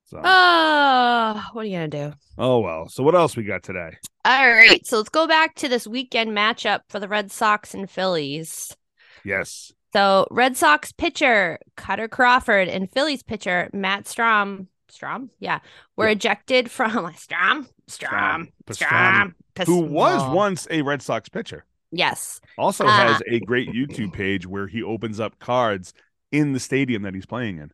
So. 0.06 0.22
Oh, 0.24 1.44
what 1.54 1.64
are 1.64 1.66
you 1.66 1.78
gonna 1.78 1.88
do? 1.88 2.14
oh 2.38 2.60
well. 2.60 2.90
So 2.90 3.02
what 3.02 3.16
else 3.16 3.36
we 3.36 3.44
got 3.44 3.64
today? 3.64 3.98
All 4.24 4.52
right, 4.52 4.86
so 4.86 4.98
let's 4.98 5.10
go 5.10 5.26
back 5.26 5.56
to 5.56 5.68
this 5.68 5.88
weekend 5.88 6.30
matchup 6.30 6.82
for 6.90 7.00
the 7.00 7.08
Red 7.08 7.32
Sox 7.32 7.74
and 7.74 7.90
Phillies. 7.90 8.78
Yes. 9.26 9.72
So 9.94 10.28
Red 10.30 10.56
Sox 10.56 10.92
pitcher 10.92 11.58
Kutter 11.76 12.08
Crawford 12.08 12.68
and 12.68 12.92
Phillies 12.92 13.24
pitcher 13.24 13.70
Matt 13.74 14.06
Strahm, 14.06 14.68
Strahm, 14.94 15.30
yeah, 15.40 15.60
were 15.96 16.06
Yeah. 16.06 16.12
ejected 16.12 16.70
from 16.72 16.92
Strahm, 17.14 17.68
Strahm, 17.90 18.52
Pastrami, 18.66 19.34
Strahm, 19.56 19.66
Who 19.66 19.80
was 19.82 20.24
once 20.34 20.68
a 20.70 20.82
Red 20.82 21.02
Sox 21.02 21.30
pitcher. 21.30 21.66
Yes, 21.92 22.42
Also 22.58 22.86
Ah. 22.86 22.92
has 22.92 23.22
a 23.28 23.40
great 23.40 23.70
YouTube 23.74 24.14
page 24.14 24.48
where 24.48 24.68
he 24.68 24.82
opens 24.84 25.20
up 25.20 25.40
cards 25.40 25.94
in 26.32 26.54
the 26.54 26.60
stadium 26.60 27.04
that 27.04 27.14
he's 27.14 27.26
playing 27.26 27.58
in. 27.60 27.72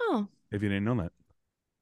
oh, 0.00 0.28
If 0.52 0.62
you 0.62 0.68
didn't 0.68 0.84
know 0.84 0.96
that. 1.02 1.12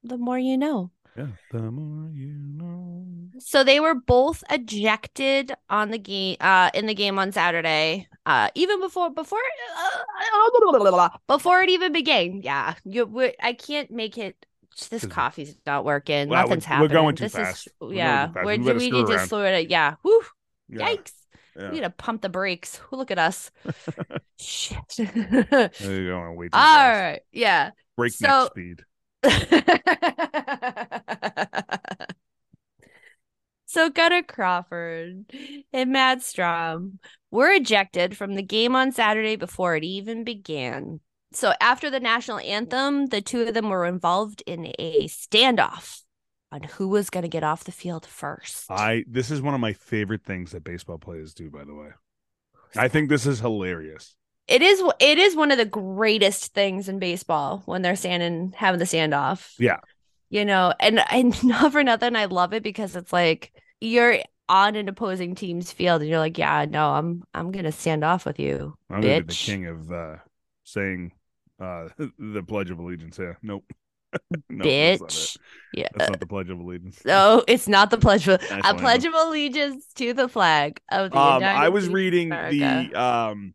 the 0.03 0.17
more 0.17 0.39
you 0.39 0.57
know. 0.57 0.91
Yeah. 1.17 1.29
The 1.51 1.71
more 1.71 2.11
you 2.13 2.33
know. 2.33 3.07
So 3.39 3.65
they 3.65 3.81
were 3.81 3.95
both 3.95 4.45
ejected 4.51 5.53
on 5.71 5.91
the 5.91 5.99
game 5.99 6.37
uh 6.41 6.71
in 6.75 6.87
the 6.87 6.95
game 6.95 7.19
on 7.19 7.33
Saturday. 7.33 8.09
Uh 8.27 8.49
even 8.55 8.81
before 8.81 9.11
before 9.11 9.41
uh, 9.77 11.09
before 11.27 11.61
it 11.63 11.71
even 11.71 11.93
began. 11.93 12.43
Yeah. 12.43 12.75
You 12.85 13.33
I 13.43 13.53
can't 13.53 13.91
make 13.91 14.19
it 14.19 14.47
this 14.91 15.07
coffee's 15.07 15.57
not 15.67 15.85
working. 15.85 16.29
Nothing's 16.29 16.65
we're 16.65 16.69
happening. 16.69 16.91
going 16.93 17.17
too 17.17 17.25
this 17.25 17.33
fast. 17.35 17.67
is 17.67 17.73
We're 17.81 17.89
going 17.89 17.99
yeah. 17.99 18.27
too 18.27 18.33
fast. 18.35 18.47
We 18.47 18.59
we 18.59 18.65
screw 18.65 18.79
need 18.79 18.91
to 19.07 19.13
around. 19.15 19.29
slow 19.29 19.43
it? 19.45 19.71
Yeah. 19.71 19.95
Whew. 20.03 20.23
Yeah. 20.69 20.89
Yikes. 20.89 21.13
Yeah. 21.57 21.69
We 21.71 21.77
need 21.77 21.81
to 21.83 21.91
pump 21.91 22.23
the 22.23 22.29
brakes. 22.29 22.81
Look 22.93 23.11
at 23.11 23.19
us. 23.19 23.51
Shit. 24.39 24.77
There 24.99 25.71
you 25.81 26.09
go. 26.09 26.33
Way 26.33 26.47
too 26.49 26.51
All 26.53 26.63
fast. 26.63 27.01
right. 27.01 27.21
Yeah. 27.33 27.71
Breakneck 27.97 28.31
So- 28.31 28.47
speed. 28.51 28.83
so 33.67 33.91
Gunnar 33.91 34.23
Crawford 34.23 35.25
and 35.73 35.93
Matt 35.93 36.19
Strahm 36.19 36.99
were 37.31 37.51
ejected 37.51 38.17
from 38.17 38.35
the 38.35 38.43
game 38.43 38.77
on 38.77 38.93
Saturday 38.93 39.37
before 39.37 39.77
it 39.77 39.85
even 39.85 40.25
began. 40.25 41.01
So 41.37 41.53
after 41.61 41.91
the 41.91 42.01
national 42.01 42.39
anthem, 42.39 43.09
the 43.09 43.21
two 43.21 43.43
of 43.43 43.53
them 43.53 43.69
were 43.69 43.85
involved 43.85 44.43
in 44.47 44.73
a 44.79 45.07
standoff 45.07 46.01
on 46.51 46.63
who 46.63 46.89
was 46.89 47.11
going 47.11 47.25
to 47.25 47.29
get 47.29 47.45
off 47.45 47.65
the 47.65 47.73
field 47.73 48.07
first. 48.07 48.71
I 48.71 49.05
this 49.07 49.31
is 49.31 49.43
one 49.43 49.53
of 49.53 49.61
my 49.61 49.75
favorite 49.75 50.25
things 50.25 50.53
that 50.53 50.65
baseball 50.65 50.97
players 50.97 51.35
do. 51.35 51.51
By 51.51 51.65
the 51.65 51.75
way, 51.75 51.89
I 52.75 52.89
think 52.89 53.11
this 53.11 53.27
is 53.27 53.41
hilarious. 53.41 54.15
It 54.49 54.63
is 54.63 54.83
it 54.99 55.19
is 55.19 55.37
one 55.37 55.51
of 55.51 55.59
the 55.59 55.67
greatest 55.67 56.55
things 56.55 56.89
in 56.89 56.99
baseball 56.99 57.63
when 57.67 57.83
they're 57.83 57.97
standing 57.97 58.55
having 58.57 58.79
the 58.79 58.87
standoff. 58.87 59.53
Yeah. 59.59 59.81
You 60.31 60.47
know, 60.47 60.73
and 60.81 61.05
and 61.11 61.45
not 61.45 61.71
for 61.71 61.85
nothing, 61.85 62.17
I 62.17 62.25
love 62.25 62.55
it 62.55 62.63
because 62.63 62.97
it's 62.97 63.13
like 63.13 63.53
you're 63.79 64.21
on 64.49 64.75
an 64.75 64.89
opposing 64.89 65.35
team's 65.35 65.71
field 65.71 66.01
and 66.01 66.09
you're 66.09 66.19
like, 66.19 66.39
yeah, 66.39 66.65
no, 66.65 66.93
I'm 66.93 67.25
I'm 67.35 67.53
gonna 67.53 67.73
stand 67.73 68.05
off 68.05 68.25
with 68.25 68.41
you, 68.41 68.75
I'm 68.89 69.03
gonna 69.03 69.13
be 69.17 69.21
the 69.21 69.35
bitch. 69.35 69.45
king 69.45 69.67
of 69.67 69.93
uh, 69.93 70.17
saying 70.65 71.13
uh, 71.61 71.89
the 72.19 72.43
Pledge 72.43 72.71
of 72.71 72.79
Allegiance. 72.79 73.19
Yeah, 73.19 73.35
nope. 73.43 73.65
no, 74.49 74.65
bitch. 74.65 75.37
it. 75.37 75.43
Yeah. 75.75 75.89
That's 75.95 76.11
not 76.11 76.21
the 76.21 76.27
Pledge 76.27 76.49
of 76.51 76.59
Allegiance. 76.59 77.01
No, 77.05 77.45
it's 77.47 77.69
not 77.69 77.91
the 77.91 77.99
pledge 77.99 78.29
of 78.29 78.41
a 78.65 78.75
pledge 78.75 79.05
of 79.05 79.13
allegiance 79.15 79.87
to 79.97 80.13
the 80.15 80.29
flag 80.29 80.81
of 80.91 81.11
the 81.11 81.19
Um, 81.19 81.43
United 81.43 81.59
I 81.61 81.69
was 81.69 81.85
States 81.85 81.95
reading 81.95 82.33
America. 82.33 82.89
the 82.93 83.01
um, 83.01 83.55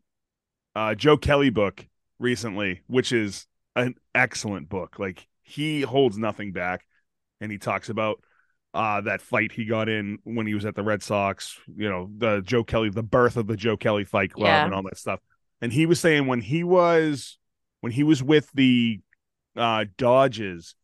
uh, 0.76 0.94
Joe 0.94 1.16
Kelly 1.16 1.50
book 1.50 1.84
recently, 2.18 2.82
which 2.86 3.12
is 3.12 3.46
an 3.74 3.94
excellent 4.14 4.68
book. 4.68 4.98
Like 4.98 5.26
he 5.42 5.80
holds 5.82 6.16
nothing 6.18 6.52
back, 6.52 6.84
and 7.40 7.50
he 7.50 7.58
talks 7.58 7.88
about 7.88 8.22
uh, 8.74 9.00
that 9.02 9.20
fight 9.20 9.52
he 9.52 9.64
got 9.64 9.88
in 9.88 10.18
when 10.24 10.46
he 10.46 10.54
was 10.54 10.64
at 10.64 10.74
the 10.76 10.82
Red 10.82 11.02
Sox. 11.02 11.58
You 11.76 11.88
know, 11.88 12.10
the 12.16 12.40
Joe 12.42 12.62
Kelly, 12.62 12.90
the 12.90 13.02
birth 13.02 13.36
of 13.36 13.46
the 13.46 13.56
Joe 13.56 13.76
Kelly 13.76 14.04
Fight 14.04 14.32
Club, 14.32 14.46
Yeah. 14.46 14.64
and 14.64 14.74
all 14.74 14.82
that 14.84 14.98
stuff. 14.98 15.20
And 15.60 15.72
he 15.72 15.86
was 15.86 15.98
saying 15.98 16.26
when 16.26 16.40
he 16.40 16.62
was 16.62 17.38
when 17.82 17.92
he 17.92 18.04
was 18.04 18.22
with 18.22 18.48
the 18.54 19.00
uh, 19.56 19.84
Dodgers, 19.98 20.74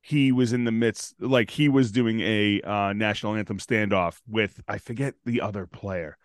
he 0.00 0.32
was 0.32 0.54
in 0.54 0.64
the 0.64 0.72
midst, 0.72 1.14
like 1.20 1.50
he 1.50 1.68
was 1.68 1.92
doing 1.92 2.20
a 2.20 2.62
uh, 2.62 2.92
national 2.94 3.34
anthem 3.36 3.58
standoff 3.58 4.18
with 4.26 4.60
I 4.66 4.78
forget 4.78 5.14
the 5.26 5.42
other 5.42 5.66
player, 5.66 6.16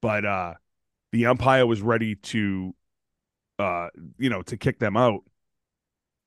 but 0.00 0.24
uh, 0.24 0.54
the 1.12 1.26
umpire 1.26 1.66
was 1.66 1.82
ready 1.82 2.14
to, 2.14 2.74
uh, 3.58 3.88
you 4.18 4.30
know, 4.30 4.40
to 4.42 4.56
kick 4.56 4.78
them 4.78 4.96
out. 4.96 5.20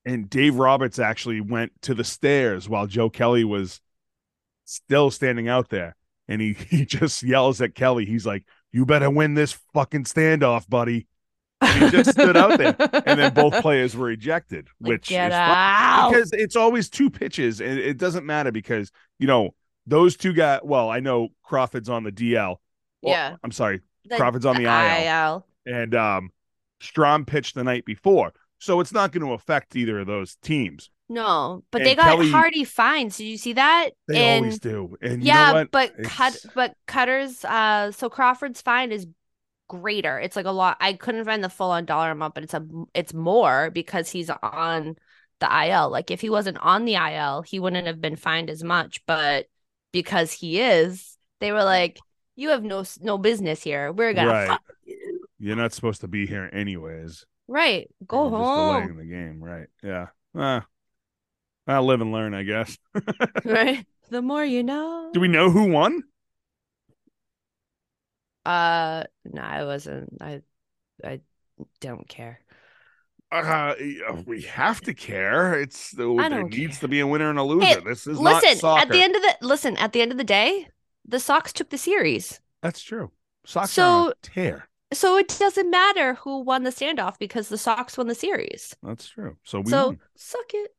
And 0.06 0.30
Dave 0.30 0.56
Roberts 0.56 1.00
actually 1.00 1.42
went 1.42 1.72
to 1.82 1.96
the 1.96 2.04
stairs 2.04 2.70
while 2.70 2.86
Joe 2.86 3.10
Kelly 3.10 3.44
was 3.44 3.82
still 4.66 5.10
standing 5.10 5.50
out 5.50 5.70
there. 5.70 5.96
And 6.28 6.40
he, 6.40 6.54
he 6.70 6.86
just 6.86 7.24
yells 7.24 7.60
at 7.60 7.74
Kelly. 7.74 8.06
He's 8.06 8.28
like, 8.28 8.46
You 8.72 8.86
better 8.86 9.10
win 9.10 9.34
this 9.34 9.58
fucking 9.74 10.04
standoff, 10.04 10.70
buddy. 10.70 11.08
He 11.74 11.90
just 11.90 12.12
stood 12.12 12.36
out 12.38 12.58
there. 12.58 12.76
And 13.06 13.20
then 13.20 13.34
both 13.34 13.62
players 13.62 13.96
were 13.96 14.10
ejected, 14.12 14.68
which 14.80 15.10
get 15.10 15.32
is 15.32 15.36
out. 15.36 16.10
because 16.12 16.32
it's 16.34 16.56
always 16.56 16.90
two 16.90 17.10
pitches 17.10 17.62
and 17.62 17.80
it 17.80 17.98
doesn't 17.98 18.26
matter 18.26 18.52
because, 18.52 18.92
you 19.20 19.28
know, 19.28 19.54
those 19.88 20.16
two 20.18 20.34
guys, 20.34 20.62
well, 20.64 20.90
I 20.90 21.00
know 21.00 21.30
Crawford's 21.44 21.90
on 21.90 22.04
the 22.04 22.12
DL. 22.12 22.58
Well, 23.02 23.14
Yeah. 23.14 23.36
I'm 23.44 23.52
sorry. 23.52 23.82
The- 24.06 24.18
Crawford's 24.18 24.46
on 24.46 24.56
the 24.56 24.64
IL. 24.66 25.06
IL. 25.08 25.48
And 25.66 25.96
um 25.96 26.30
Strahm 26.82 27.26
pitched 27.26 27.56
the 27.56 27.64
night 27.64 27.86
before. 27.86 28.34
So 28.60 28.80
it's 28.80 28.92
not 28.94 29.12
going 29.12 29.26
to 29.26 29.34
affect 29.34 29.76
either 29.76 30.00
of 30.00 30.08
those 30.08 30.36
teams. 30.42 30.90
No, 31.08 31.64
but 31.72 31.82
And 31.82 31.88
they 31.90 31.96
got 31.96 32.06
Kelly- 32.16 32.32
Hardy 32.32 32.64
fines. 32.64 33.18
Did 33.18 33.26
you 33.26 33.38
see 33.38 33.54
that? 33.54 33.92
They 34.08 34.18
And- 34.18 34.46
always 34.46 34.60
do. 34.60 34.96
And 35.02 35.22
you 35.22 35.28
yeah, 35.28 35.48
know 35.48 35.54
what? 35.54 35.72
but 35.72 35.94
cut, 36.04 36.36
but 36.56 36.76
Kutter's, 36.88 37.46
uh, 37.46 37.92
so 37.92 38.10
Crawford's 38.10 38.62
fine 38.62 38.92
is 38.92 39.06
greater. 39.68 40.20
It's 40.20 40.36
like 40.36 40.46
a 40.46 40.52
lot. 40.52 40.78
I 40.80 40.94
couldn't 40.94 41.26
find 41.26 41.44
the 41.44 41.50
full 41.50 41.72
on 41.72 41.86
dollar 41.86 42.12
amount, 42.12 42.36
but 42.36 42.44
it's 42.44 42.54
a, 42.54 42.66
it's 42.94 43.14
more 43.14 43.70
because 43.72 44.10
he's 44.10 44.30
on 44.30 44.96
the 45.40 45.68
IL. 45.68 45.90
Like 45.90 46.12
if 46.12 46.22
he 46.22 46.30
wasn't 46.30 46.58
on 46.60 46.86
the 46.86 46.96
IL, 46.96 47.42
he 47.42 47.60
wouldn't 47.60 47.88
have 47.88 48.02
been 48.02 48.16
fined 48.16 48.50
as 48.50 48.64
much. 48.64 49.06
But 49.06 49.48
because 49.92 50.32
he 50.32 50.60
is, 50.60 51.18
they 51.40 51.52
were 51.52 51.64
like, 51.64 52.00
"You 52.36 52.50
have 52.50 52.64
no 52.64 52.84
no 53.02 53.18
business 53.18 53.62
here. 53.64 53.92
We're 53.92 54.14
gonna 54.14 54.32
Right. 54.32 54.48
fuck 54.48 54.62
you." 54.86 55.28
You're 55.40 55.56
not 55.56 55.74
supposed 55.74 56.02
to 56.02 56.08
be 56.08 56.26
here 56.26 56.50
anyways. 56.54 57.26
Right, 57.48 57.90
go 58.08 58.30
You're 58.30 58.40
just 58.40 58.56
delaying 58.56 58.98
the 58.98 59.06
game, 59.06 59.44
right? 59.44 59.68
Yeah. 59.84 60.08
Uh, 60.34 60.62
I'll 61.68 61.86
live 61.86 62.02
and 62.02 62.12
learn, 62.12 62.34
I 62.34 62.44
guess. 62.44 62.78
right. 63.46 63.86
The 64.10 64.22
more 64.22 64.44
you 64.46 64.64
know. 64.64 65.10
Do 65.14 65.20
we 65.20 65.28
know 65.28 65.50
who 65.50 65.68
won? 65.72 66.04
Uh, 68.46 69.04
no, 69.26 69.42
I 69.42 69.64
wasn't. 69.64 70.18
I, 70.22 70.42
I 71.04 71.22
don't 71.82 72.08
care. 72.08 72.40
Uh, 73.32 73.74
we 74.26 74.42
have 74.44 74.80
to 74.82 74.94
care. 74.94 75.60
It's 75.60 75.92
the, 75.92 76.10
I 76.14 76.30
there 76.30 76.44
needs 76.44 76.78
care. 76.78 76.82
to 76.82 76.88
be 76.88 77.00
a 77.00 77.08
winner 77.08 77.30
and 77.30 77.40
a 77.40 77.44
loser. 77.44 77.66
Hey, 77.66 77.80
this 77.84 78.08
is 78.08 78.20
not 78.20 78.44
listen 78.44 78.70
at 78.70 78.90
the 78.90 79.02
end 79.04 79.16
of 79.16 79.22
the 79.22 79.36
listen 79.42 79.76
at 79.78 79.94
the 79.94 80.02
end 80.02 80.12
of 80.12 80.18
the 80.18 80.24
day 80.24 80.68
the 81.08 81.20
sox 81.20 81.52
took 81.52 81.70
the 81.70 81.78
series 81.78 82.40
That's 82.62 82.82
true. 82.82 83.12
Sox 83.46 83.72
So- 83.72 83.84
are 83.84 84.06
on 84.06 84.12
a 84.12 84.14
tear. 84.22 84.70
so 84.94 85.18
it 85.18 85.28
doesn't 85.40 85.70
matter 85.70 86.14
who 86.16 86.42
won 86.44 86.64
the 86.64 86.70
standoff 86.70 87.18
because 87.20 87.50
the 87.50 87.58
sox 87.58 87.98
won 87.98 88.08
the 88.08 88.16
series 88.16 88.76
That's 88.82 89.08
true. 89.08 89.38
So 89.44 89.60
we 89.62 89.70
so 89.70 89.88
won. 89.88 90.00
suck 90.16 90.54
it 90.54 90.76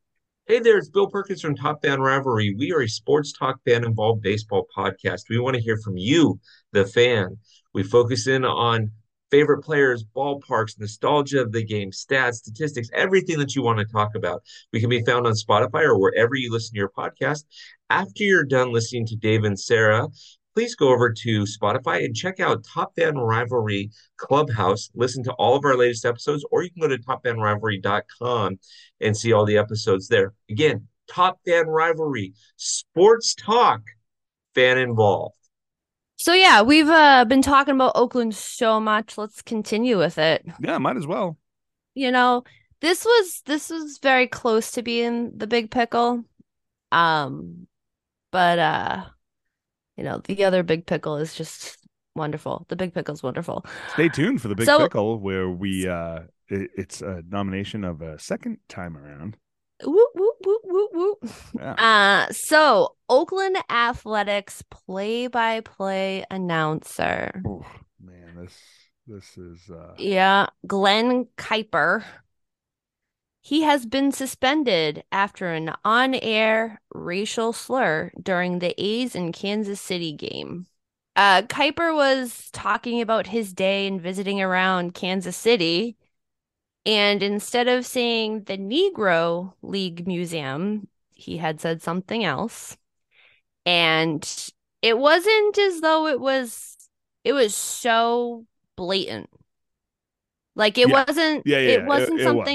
Hey 0.49 0.61
there, 0.61 0.79
it's 0.79 0.89
Bill 0.89 1.09
Perkins 1.09 1.41
from 1.41 1.57
Top 1.57 1.83
Fan 1.83 2.01
Rivalry. 2.01 2.55
We 2.57 2.73
are 2.73 2.83
a 2.83 2.89
sports 2.89 3.33
talk 3.33 3.59
fan 3.65 3.83
involved 3.83 4.23
baseball 4.23 4.69
podcast. 4.77 5.23
We 5.29 5.41
want 5.41 5.57
to 5.57 5.61
hear 5.61 5.77
from 5.77 5.97
you, 5.97 6.39
the 6.71 6.87
fan. 6.87 7.39
We 7.75 7.83
focus 7.83 8.29
in 8.29 8.45
on 8.45 8.93
favorite 9.33 9.63
players, 9.65 10.05
ballparks, 10.05 10.79
nostalgia 10.79 11.41
of 11.41 11.51
the 11.51 11.65
game, 11.65 11.91
stats, 11.91 12.35
statistics, 12.35 12.89
everything 12.95 13.41
that 13.41 13.57
you 13.57 13.65
want 13.65 13.81
to 13.81 13.87
talk 13.87 14.15
about. 14.15 14.45
We 14.73 14.79
can 14.79 14.89
be 14.89 15.03
found 15.03 15.27
on 15.27 15.33
Spotify 15.33 15.83
or 15.83 15.99
wherever 15.99 16.37
you 16.37 16.53
listen 16.53 16.75
to 16.75 16.79
your 16.79 16.93
podcast. 16.97 17.43
After 17.91 18.23
you're 18.23 18.45
done 18.45 18.73
listening 18.73 19.07
to 19.07 19.17
Dave 19.17 19.43
and 19.43 19.59
Sarah, 19.59 20.07
please 20.57 20.75
go 20.75 20.89
over 20.89 21.13
to 21.13 21.43
Spotify 21.43 22.03
and 22.05 22.17
check 22.17 22.41
out 22.41 22.65
Top 22.65 22.95
Fan 22.97 23.15
Rivalry 23.17 23.91
Clubhouse. 24.17 24.91
Listen 24.95 25.23
to 25.25 25.33
all 25.35 25.55
of 25.55 25.65
our 25.67 25.77
latest 25.77 26.07
episodes, 26.07 26.47
or 26.51 26.63
you 26.63 26.71
can 26.71 26.81
go 26.81 26.89
to 26.89 26.97
topfanrivalry.com 26.99 28.59
and 29.03 29.15
see 29.15 29.35
all 29.35 29.45
the 29.45 29.59
episodes 29.59 30.09
there. 30.09 30.33
Again, 30.51 30.89
Top 31.09 31.41
Fan 31.47 31.67
Rivalry, 31.67 32.33
sports 32.57 33.35
talk, 33.35 33.83
fan 34.55 34.79
involved. 34.79 35.37
so 36.17 36.33
yeah 36.33 36.63
we've 36.63 36.89
uh 36.89 37.27
been 37.27 37.43
talking 37.43 37.75
about 37.75 37.93
oakland 37.95 38.35
so 38.35 38.81
much 38.81 39.19
let's 39.19 39.43
continue 39.43 39.99
with 39.99 40.17
it 40.17 40.43
Yeah, 40.61 40.79
might 40.79 40.97
as 40.97 41.07
well. 41.07 41.37
you 41.95 42.11
know 42.11 42.43
this 42.81 43.05
was 43.05 43.43
this 43.45 43.69
was 43.69 43.99
very 43.99 44.27
close 44.27 44.71
to 44.73 44.83
being 44.83 45.37
the 45.37 45.47
big 45.47 45.71
pickle 45.71 46.25
um 46.91 47.67
but 48.33 48.59
uh 48.59 49.05
you 49.97 50.05
know 50.05 50.21
the 50.25 50.45
other 50.45 50.63
big 50.63 50.87
pickle 50.87 51.17
is 51.17 51.35
just 51.35 51.79
wonderful 52.15 52.65
the 52.69 52.77
big 52.77 52.95
pickle's 52.95 53.23
wonderful 53.23 53.65
Stay 53.93 54.09
tuned 54.09 54.41
for 54.41 54.49
the 54.49 54.55
big 54.55 54.67
So- 54.67 54.79
pickle 54.79 55.19
where 55.21 55.49
we 55.51 55.87
uh 55.89 56.21
it, 56.49 56.71
it's 56.77 57.03
a 57.03 57.23
nomination 57.29 57.83
of 57.85 58.03
a 58.03 58.19
second 58.21 58.59
time 58.69 58.97
around. 58.97 59.37
Whoop, 59.85 60.11
whoop, 60.15 60.37
whoop, 60.45 60.61
whoop, 60.65 60.91
whoop. 60.95 61.31
Yeah. 61.59 61.75
Uh, 62.29 62.33
so 62.33 62.95
Oakland 63.11 63.59
Athletics 63.69 64.63
play-by-play 64.71 66.25
announcer. 66.31 67.43
Oof, 67.47 67.67
man, 68.01 68.37
this 68.37 68.55
this 69.07 69.37
is 69.37 69.69
uh 69.71 69.95
Yeah, 69.99 70.47
Glen 70.67 71.27
Kuiper. 71.37 72.05
He 73.47 73.63
has 73.63 73.87
been 73.87 74.11
suspended 74.11 75.05
after 75.13 75.53
an 75.53 75.73
on-air 75.85 76.81
racial 76.93 77.53
slur 77.53 78.11
during 78.21 78.59
the 78.59 78.75
A's 78.77 79.15
and 79.15 79.33
Kansas 79.33 79.81
City 79.81 80.13
game. 80.13 80.67
Uh, 81.15 81.43
Kuiper 81.43 81.95
was 81.95 82.51
talking 82.51 83.01
about 83.01 83.29
his 83.29 83.53
day 83.53 83.87
and 83.87 84.01
visiting 84.03 84.43
around 84.43 84.95
Kansas 84.95 85.37
City, 85.37 85.97
and 86.87 87.23
instead 87.23 87.69
of 87.69 87.87
saying 87.87 88.45
the 88.45 88.59
Negro 88.59 89.55
League 89.63 90.07
Museum, 90.09 90.89
he 91.15 91.37
had 91.37 91.61
said 91.61 91.83
something 91.83 92.25
else. 92.25 92.77
And 93.67 94.29
it 94.83 94.99
wasn't 94.99 95.59
as 95.59 95.81
though 95.83 96.09
it 96.09 96.21
was 96.21 96.77
it 97.25 97.33
was 97.33 97.55
so 97.55 98.47
blatant. 98.77 99.31
Like 100.57 100.79
it 100.79 100.89
Yeah. 100.89 101.05
wasn't 101.07 101.47
Yeah, 101.47 101.59
yeah, 101.59 101.69
it 101.69 101.83
it- 101.83 101.87
wasn't 101.87 102.21
it 102.21 102.31
was. 102.35 102.49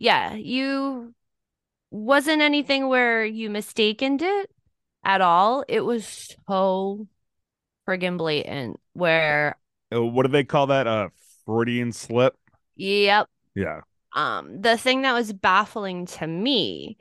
Yeah, 0.00 0.32
you 0.34 1.14
wasn't 1.90 2.42
anything 2.42 2.88
where 2.88 3.24
you 3.24 3.50
mistaken 3.50 4.18
it 4.22 4.50
at 5.04 5.20
all. 5.20 5.64
It 5.68 5.80
was 5.82 6.36
so 6.48 7.06
friggin' 7.88 8.18
blatant. 8.18 8.80
Where, 8.94 9.56
Uh, 9.94 10.02
What 10.04 10.24
do 10.26 10.32
they 10.32 10.44
call 10.44 10.68
that? 10.68 10.86
A 10.86 11.10
Freudian 11.44 11.92
slip? 11.92 12.36
yep, 12.76 13.28
Yeah. 13.54 13.80
um, 14.14 14.60
the 14.62 14.76
thing 14.76 15.02
that 15.02 15.12
was 15.12 15.32
baffling 15.32 16.06
to 16.06 16.26
me 16.26 16.96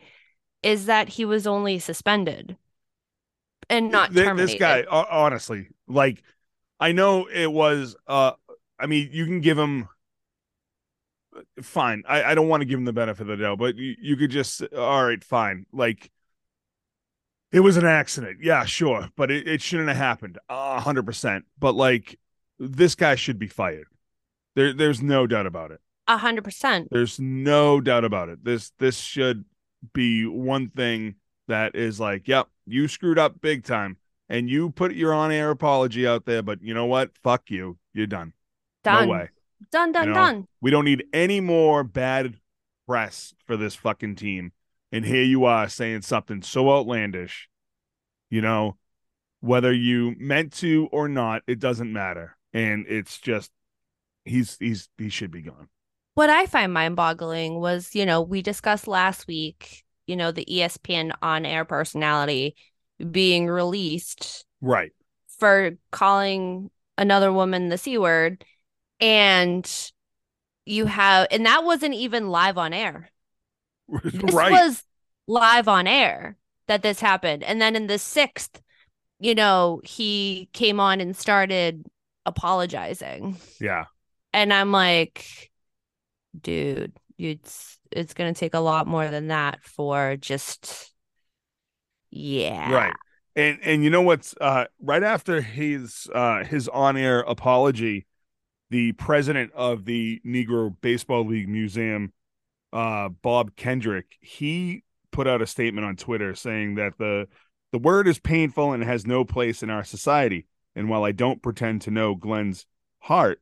is 0.64 0.88
that 0.88 1.10
he 1.10 1.26
was 1.26 1.48
only 1.48 1.80
suspended 1.80 2.58
and 3.70 3.92
not 3.92 4.14
Th- 4.14 4.26
terminated. 4.26 4.54
This 4.54 4.60
guy, 4.60 4.86
honestly, 4.90 5.70
like, 5.88 6.24
I 6.80 6.92
know 6.92 7.28
it 7.28 7.52
was. 7.52 7.96
uh 8.08 8.34
I 8.80 8.86
mean, 8.88 9.10
you 9.12 9.26
can 9.26 9.42
give 9.42 9.58
him. 9.58 9.90
Fine, 11.62 12.04
I, 12.08 12.24
I 12.24 12.36
don't 12.36 12.48
want 12.48 12.62
to 12.62 12.66
give 12.66 12.80
him 12.80 12.86
the 12.86 12.94
benefit 12.94 13.22
of 13.22 13.38
the 13.38 13.44
doubt, 13.44 13.60
but 13.60 13.76
you, 13.76 13.96
you 14.02 14.16
could 14.16 14.32
just 14.32 14.62
all 14.76 15.06
right, 15.06 15.24
fine. 15.24 15.66
Like, 15.72 16.12
it 17.52 17.62
was 17.62 17.78
an 17.78 17.86
accident, 17.86 18.40
yeah, 18.42 18.66
sure, 18.66 19.10
but 19.16 19.32
it, 19.32 19.48
it 19.48 19.62
shouldn't 19.62 19.90
have 19.90 19.98
happened, 19.98 20.38
a 20.50 20.80
hundred 20.80 21.06
percent. 21.06 21.46
But 21.58 21.76
like, 21.76 22.20
this 22.60 22.96
guy 22.96 23.16
should 23.16 23.40
be 23.40 23.48
fired. 23.48 23.88
There, 24.56 24.74
there's 24.74 25.02
no 25.02 25.28
doubt 25.28 25.46
about 25.46 25.72
it. 25.72 25.82
A 26.08 26.18
hundred 26.18 26.44
percent. 26.44 26.90
There's 26.92 27.20
no 27.20 27.82
doubt 27.82 28.06
about 28.06 28.30
it. 28.30 28.44
This 28.44 28.72
this 28.80 28.98
should 28.98 29.46
be 29.94 30.26
one 30.26 30.70
thing 30.70 31.16
that 31.48 31.76
is 31.76 32.00
like, 32.00 32.28
yep, 32.28 32.48
you 32.66 32.88
screwed 32.88 33.20
up 33.20 33.42
big 33.42 33.64
time. 33.64 33.98
And 34.32 34.48
you 34.48 34.70
put 34.70 34.94
your 34.94 35.12
on 35.12 35.32
air 35.32 35.50
apology 35.50 36.06
out 36.06 36.26
there, 36.26 36.44
but 36.44 36.62
you 36.62 36.76
know 36.76 36.86
what? 36.86 37.10
Fuck 37.24 37.50
you. 37.50 37.80
You're 37.96 38.06
done. 38.06 38.34
Done. 38.84 39.08
No 39.08 39.12
way. 39.12 39.30
Done, 39.72 39.92
done, 39.92 40.08
know? 40.08 40.14
done. 40.14 40.48
We 40.62 40.72
don't 40.72 40.86
need 40.86 41.06
any 41.14 41.40
more 41.42 41.84
bad 41.84 42.36
press 42.88 43.34
for 43.46 43.58
this 43.58 43.76
fucking 43.76 44.16
team. 44.16 44.52
And 44.92 45.06
here 45.06 45.24
you 45.24 45.46
are 45.46 45.70
saying 45.70 46.02
something 46.02 46.42
so 46.42 46.72
outlandish. 46.72 47.50
You 48.30 48.42
know, 48.42 48.78
whether 49.42 49.72
you 49.72 50.16
meant 50.18 50.54
to 50.54 50.88
or 50.92 51.08
not, 51.08 51.44
it 51.48 51.60
doesn't 51.60 51.92
matter. 51.92 52.38
And 52.54 52.86
it's 52.88 53.20
just 53.20 53.52
he's 54.26 54.58
he's 54.60 54.90
he 54.98 55.10
should 55.10 55.32
be 55.32 55.42
gone. 55.42 55.68
What 56.16 56.30
I 56.30 56.46
find 56.48 56.74
mind 56.74 56.96
boggling 56.96 57.60
was, 57.60 57.96
you 57.96 58.06
know, 58.06 58.22
we 58.22 58.42
discussed 58.42 58.88
last 58.88 59.28
week, 59.28 59.84
you 60.08 60.16
know, 60.16 60.32
the 60.32 60.46
ESPN 60.46 61.12
on 61.22 61.46
air 61.46 61.66
personality 61.66 62.56
being 63.12 63.48
released 63.48 64.46
Right. 64.62 64.92
for 65.38 65.72
calling 65.92 66.70
another 66.98 67.32
woman 67.32 67.70
the 67.70 67.78
C 67.78 67.98
word. 67.98 68.44
And 69.00 69.92
you 70.66 70.86
have, 70.86 71.28
and 71.32 71.46
that 71.46 71.64
wasn't 71.64 71.96
even 71.96 72.30
live 72.30 72.58
on 72.58 72.74
air. 72.74 73.10
This 74.04 74.34
right. 74.34 74.52
was 74.52 74.84
live 75.28 75.68
on 75.68 75.88
air 75.88 76.38
that 76.68 76.84
this 76.84 77.00
happened. 77.00 77.44
And 77.44 77.62
then 77.62 77.76
in 77.76 77.88
the 77.88 77.98
sixth, 77.98 78.62
you 79.20 79.36
know, 79.36 79.82
he 79.84 80.50
came 80.54 80.80
on 80.80 81.02
and 81.02 81.16
started 81.16 81.86
apologizing. 82.26 83.38
yeah. 83.60 83.86
And 84.32 84.54
I'm 84.54 84.72
like, 84.72 85.50
dude, 86.40 86.94
it's 87.18 87.80
it's 87.92 88.14
gonna 88.14 88.34
take 88.34 88.54
a 88.54 88.60
lot 88.60 88.88
more 88.88 89.08
than 89.08 89.28
that 89.28 89.64
for 89.64 90.16
just 90.18 90.94
yeah. 92.12 92.72
Right. 92.72 92.94
And 93.36 93.60
and 93.64 93.84
you 93.84 93.90
know 93.90 94.02
what's 94.02 94.36
uh 94.40 94.66
right 94.82 95.04
after 95.04 95.42
his 95.42 96.08
uh 96.14 96.44
his 96.44 96.68
on-air 96.68 97.22
apology, 97.22 98.06
the 98.70 98.92
president 98.94 99.52
of 99.54 99.86
the 99.86 100.22
Negro 100.26 100.76
Baseball 100.82 101.26
League 101.26 101.50
Museum, 101.50 102.14
uh 102.72 103.10
Bob 103.10 103.56
Kendrick, 103.56 104.16
he 104.22 104.84
put 105.12 105.28
out 105.28 105.42
a 105.42 105.48
statement 105.48 105.86
on 105.86 105.96
Twitter 105.96 106.36
saying 106.36 106.76
that 106.76 106.98
the 106.98 107.28
the 107.72 107.80
word 107.80 108.08
is 108.08 108.20
painful 108.20 108.74
and 108.74 108.84
has 108.84 109.06
no 109.06 109.24
place 109.24 109.62
in 109.62 109.70
our 109.70 109.84
society. 109.84 110.48
And 110.76 110.90
while 110.90 111.04
I 111.04 111.12
don't 111.12 111.42
pretend 111.42 111.82
to 111.84 111.92
know 111.92 112.16
Glen's 112.16 112.66
heart, 113.00 113.42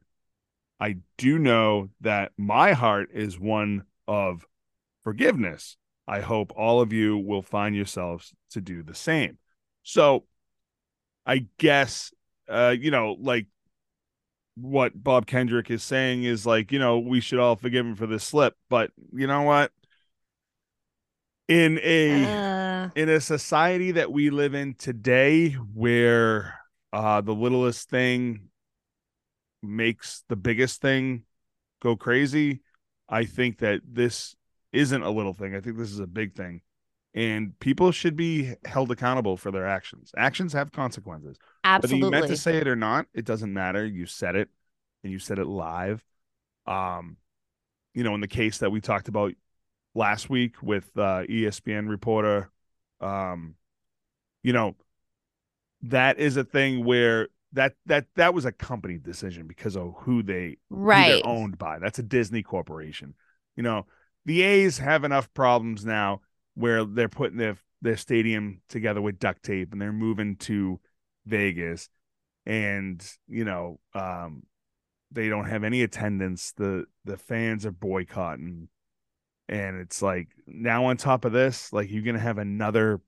I 0.79 0.97
do 1.17 1.39
know 1.39 1.89
that 2.01 2.31
my 2.37 2.73
heart 2.73 3.09
is 3.13 3.39
one 3.39 3.83
of 4.07 4.45
forgiveness. 5.03 5.77
I 6.07 6.21
hope 6.21 6.53
all 6.55 6.81
of 6.81 6.93
you 6.93 7.17
will 7.17 7.41
find 7.41 7.75
yourselves 7.75 8.33
to 8.51 8.61
do 8.61 8.83
the 8.83 8.95
same. 8.95 9.37
So 9.83 10.25
I 11.25 11.47
guess 11.57 12.13
uh 12.49 12.75
you 12.79 12.91
know 12.91 13.17
like 13.19 13.47
what 14.59 15.03
Bob 15.03 15.27
Kendrick 15.27 15.69
is 15.69 15.83
saying 15.83 16.23
is 16.23 16.45
like, 16.45 16.71
you 16.71 16.79
know, 16.79 16.99
we 16.99 17.19
should 17.21 17.39
all 17.39 17.55
forgive 17.55 17.85
him 17.85 17.95
for 17.95 18.07
this 18.07 18.23
slip, 18.23 18.55
but 18.69 18.91
you 19.13 19.27
know 19.27 19.43
what? 19.43 19.71
In 21.47 21.79
a 21.79 22.23
Uh, 22.23 22.89
in 22.95 23.09
a 23.09 23.21
society 23.21 23.91
that 23.91 24.11
we 24.11 24.29
live 24.29 24.53
in 24.53 24.73
today 24.73 25.51
where 25.51 26.59
uh 26.91 27.21
the 27.21 27.33
littlest 27.33 27.89
thing 27.89 28.49
makes 29.61 30.23
the 30.29 30.35
biggest 30.35 30.81
thing 30.81 31.23
go 31.81 31.95
crazy 31.95 32.61
i 33.09 33.25
think 33.25 33.59
that 33.59 33.81
this 33.85 34.35
isn't 34.73 35.01
a 35.01 35.09
little 35.09 35.33
thing. 35.33 35.55
I 35.55 35.61
think 35.61 35.77
this 35.77 35.91
is 35.91 35.99
a 35.99 36.05
big 36.07 36.35
thing 36.35 36.61
and 37.17 37.59
people 37.59 37.91
should 37.91 38.15
be 38.15 38.53
held 38.65 38.91
accountable 38.91 39.37
for 39.37 39.51
their 39.51 39.65
actions. 39.67 40.11
Actions 40.15 40.53
have 40.53 40.71
consequences. 40.71 41.37
Absolutely. 41.63 42.05
whether 42.05 42.15
you 42.17 42.21
meant 42.21 42.31
to 42.31 42.37
say 42.41 42.57
it 42.57 42.67
or 42.67 42.75
not 42.75 43.07
it 43.13 43.25
doesn't 43.25 43.51
matter. 43.53 43.85
You 43.85 44.05
said 44.05 44.35
it 44.35 44.49
and 45.03 45.11
you 45.11 45.19
said 45.19 45.39
it 45.39 45.47
live. 45.47 46.03
Um 46.65 47.17
you 47.93 48.03
know 48.03 48.13
in 48.13 48.21
the 48.21 48.27
case 48.27 48.59
that 48.59 48.69
we 48.71 48.79
talked 48.81 49.07
about 49.07 49.33
last 49.95 50.29
week 50.29 50.61
with 50.61 50.85
uh 50.95 51.23
espn 51.27 51.89
reporter 51.89 52.51
um 53.01 53.55
you 54.43 54.53
know 54.53 54.75
that 55.83 56.19
is 56.19 56.37
a 56.37 56.43
thing 56.43 56.85
where 56.85 57.29
that 57.53 57.73
that 57.85 58.05
that 58.15 58.33
was 58.33 58.45
a 58.45 58.51
company 58.51 58.97
decision 58.97 59.47
because 59.47 59.75
of 59.75 59.93
who 59.99 60.21
they 60.21 60.57
who 60.69 60.75
Right. 60.77 61.23
they're 61.23 61.25
owned 61.27 61.57
by. 61.57 61.79
That's 61.79 61.99
a 61.99 62.03
disney 62.03 62.43
corporation. 62.43 63.15
You 63.55 63.63
know 63.63 63.85
the 64.25 64.41
a's 64.43 64.77
have 64.77 65.03
enough 65.03 65.33
problems 65.33 65.85
now 65.85 66.21
where 66.57 66.83
they're 66.83 67.07
putting 67.07 67.37
their 67.37 67.57
their 67.81 67.97
stadium 67.97 68.61
together 68.67 69.01
with 69.01 69.19
duct 69.19 69.43
tape 69.43 69.71
and 69.71 69.81
they're 69.81 69.93
moving 69.93 70.35
to 70.35 70.79
vegas 71.25 71.89
and 72.45 73.07
you 73.27 73.45
know 73.45 73.79
um 73.93 74.41
they 75.11 75.29
don't 75.29 75.49
have 75.49 75.63
any 75.63 75.83
attendance 75.83 76.53
the 76.53 76.85
the 77.05 77.17
fans 77.17 77.65
are 77.65 77.71
boycotting 77.71 78.67
and 79.47 79.79
it's 79.79 80.01
like 80.01 80.29
now 80.47 80.85
on 80.85 80.97
top 80.97 81.25
of 81.25 81.31
this 81.31 81.71
like 81.71 81.91
you're 81.91 82.03
gonna 82.03 82.19
have 82.19 82.39
another 82.39 82.99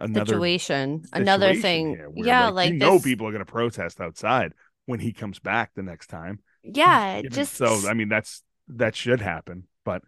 another 0.00 0.34
situation. 0.34 1.02
Another 1.12 1.54
thing. 1.54 1.98
where, 2.12 2.26
yeah, 2.26 2.48
like, 2.48 2.72
you 2.72 2.78
know 2.78 2.98
people 3.00 3.26
are 3.26 3.32
going 3.32 3.44
to 3.44 3.50
protest 3.50 4.00
outside 4.00 4.52
when 4.86 5.00
he 5.00 5.12
comes 5.12 5.38
back 5.38 5.72
the 5.74 5.82
next 5.82 6.08
time 6.08 6.40
Yeah, 6.62 7.22
just 7.22 7.56
so 7.56 7.88
i 7.88 7.94
mean 7.94 8.08
that's 8.08 8.42
that 8.68 8.94
should 8.94 9.20
happen 9.20 9.64
but 9.84 10.02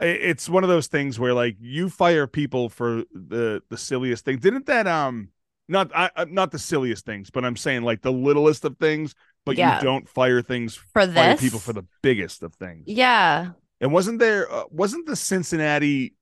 it's 0.00 0.48
one 0.48 0.62
of 0.62 0.68
those 0.68 0.86
things 0.88 1.18
where 1.18 1.32
like 1.34 1.56
you 1.60 1.88
fire 1.88 2.26
people 2.26 2.68
for 2.68 3.02
the 3.12 3.62
the 3.70 3.76
silliest 3.78 4.24
thing 4.24 4.38
didn't 4.38 4.66
that 4.66 4.86
um 4.86 5.28
not 5.68 5.90
I, 5.94 6.10
I- 6.16 6.24
not 6.26 6.50
the 6.50 6.58
silliest 6.58 7.06
things 7.06 7.30
but 7.30 7.44
i'm 7.44 7.56
saying 7.56 7.82
like 7.82 8.02
the 8.02 8.12
littlest 8.12 8.64
of 8.64 8.76
things 8.78 9.14
but 9.44 9.56
Yeah. 9.56 9.76
you 9.76 9.82
don't 9.84 10.08
fire 10.08 10.42
things 10.42 10.74
for 10.74 11.06
fire 11.06 11.10
this 11.32 11.40
people 11.40 11.58
for 11.58 11.72
the 11.72 11.84
biggest 12.02 12.42
of 12.42 12.54
things 12.54 12.84
Yeah. 12.86 13.52
and 13.80 13.92
wasn't 13.92 14.18
there 14.18 14.52
uh, 14.52 14.64
wasn't 14.70 15.06
the 15.06 15.16
Cincinnati 15.16 16.14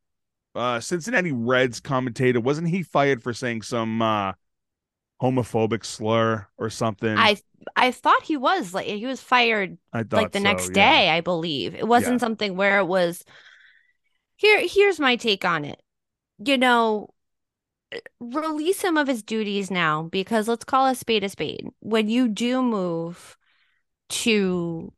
uh 0.54 0.78
Cincinnati 0.80 1.32
Reds 1.32 1.80
commentator 1.80 2.40
wasn't 2.40 2.68
he 2.68 2.82
fired 2.82 3.22
for 3.22 3.32
saying 3.32 3.62
some 3.62 4.00
uh 4.00 4.32
homophobic 5.22 5.84
slur 5.84 6.46
or 6.58 6.70
something? 6.70 7.16
I 7.16 7.36
I 7.76 7.92
thought 7.92 8.22
he 8.22 8.36
was 8.36 8.74
like 8.74 8.86
he 8.86 9.06
was 9.06 9.20
fired 9.20 9.78
like 9.92 10.32
the 10.32 10.38
so, 10.38 10.42
next 10.42 10.68
yeah. 10.68 10.74
day, 10.74 11.10
I 11.10 11.20
believe. 11.20 11.74
It 11.74 11.86
wasn't 11.86 12.20
something 12.20 12.56
where 12.56 12.78
it 12.78 12.86
was 12.86 13.24
here 14.44 14.66
here's 14.68 15.00
my 15.00 15.16
take 15.16 15.44
on 15.44 15.64
it. 15.64 15.82
You 16.38 16.58
know, 16.58 17.10
release 18.20 18.82
him 18.82 18.96
of 18.96 19.08
his 19.08 19.22
duties 19.22 19.70
now 19.70 20.02
because 20.04 20.48
let's 20.48 20.64
call 20.64 20.86
a 20.86 20.94
spade 20.94 21.24
a 21.24 21.28
spade. 21.28 21.68
When 21.80 22.08
you 22.08 22.28
do 22.28 22.62
move 22.62 23.36
to 24.10 24.92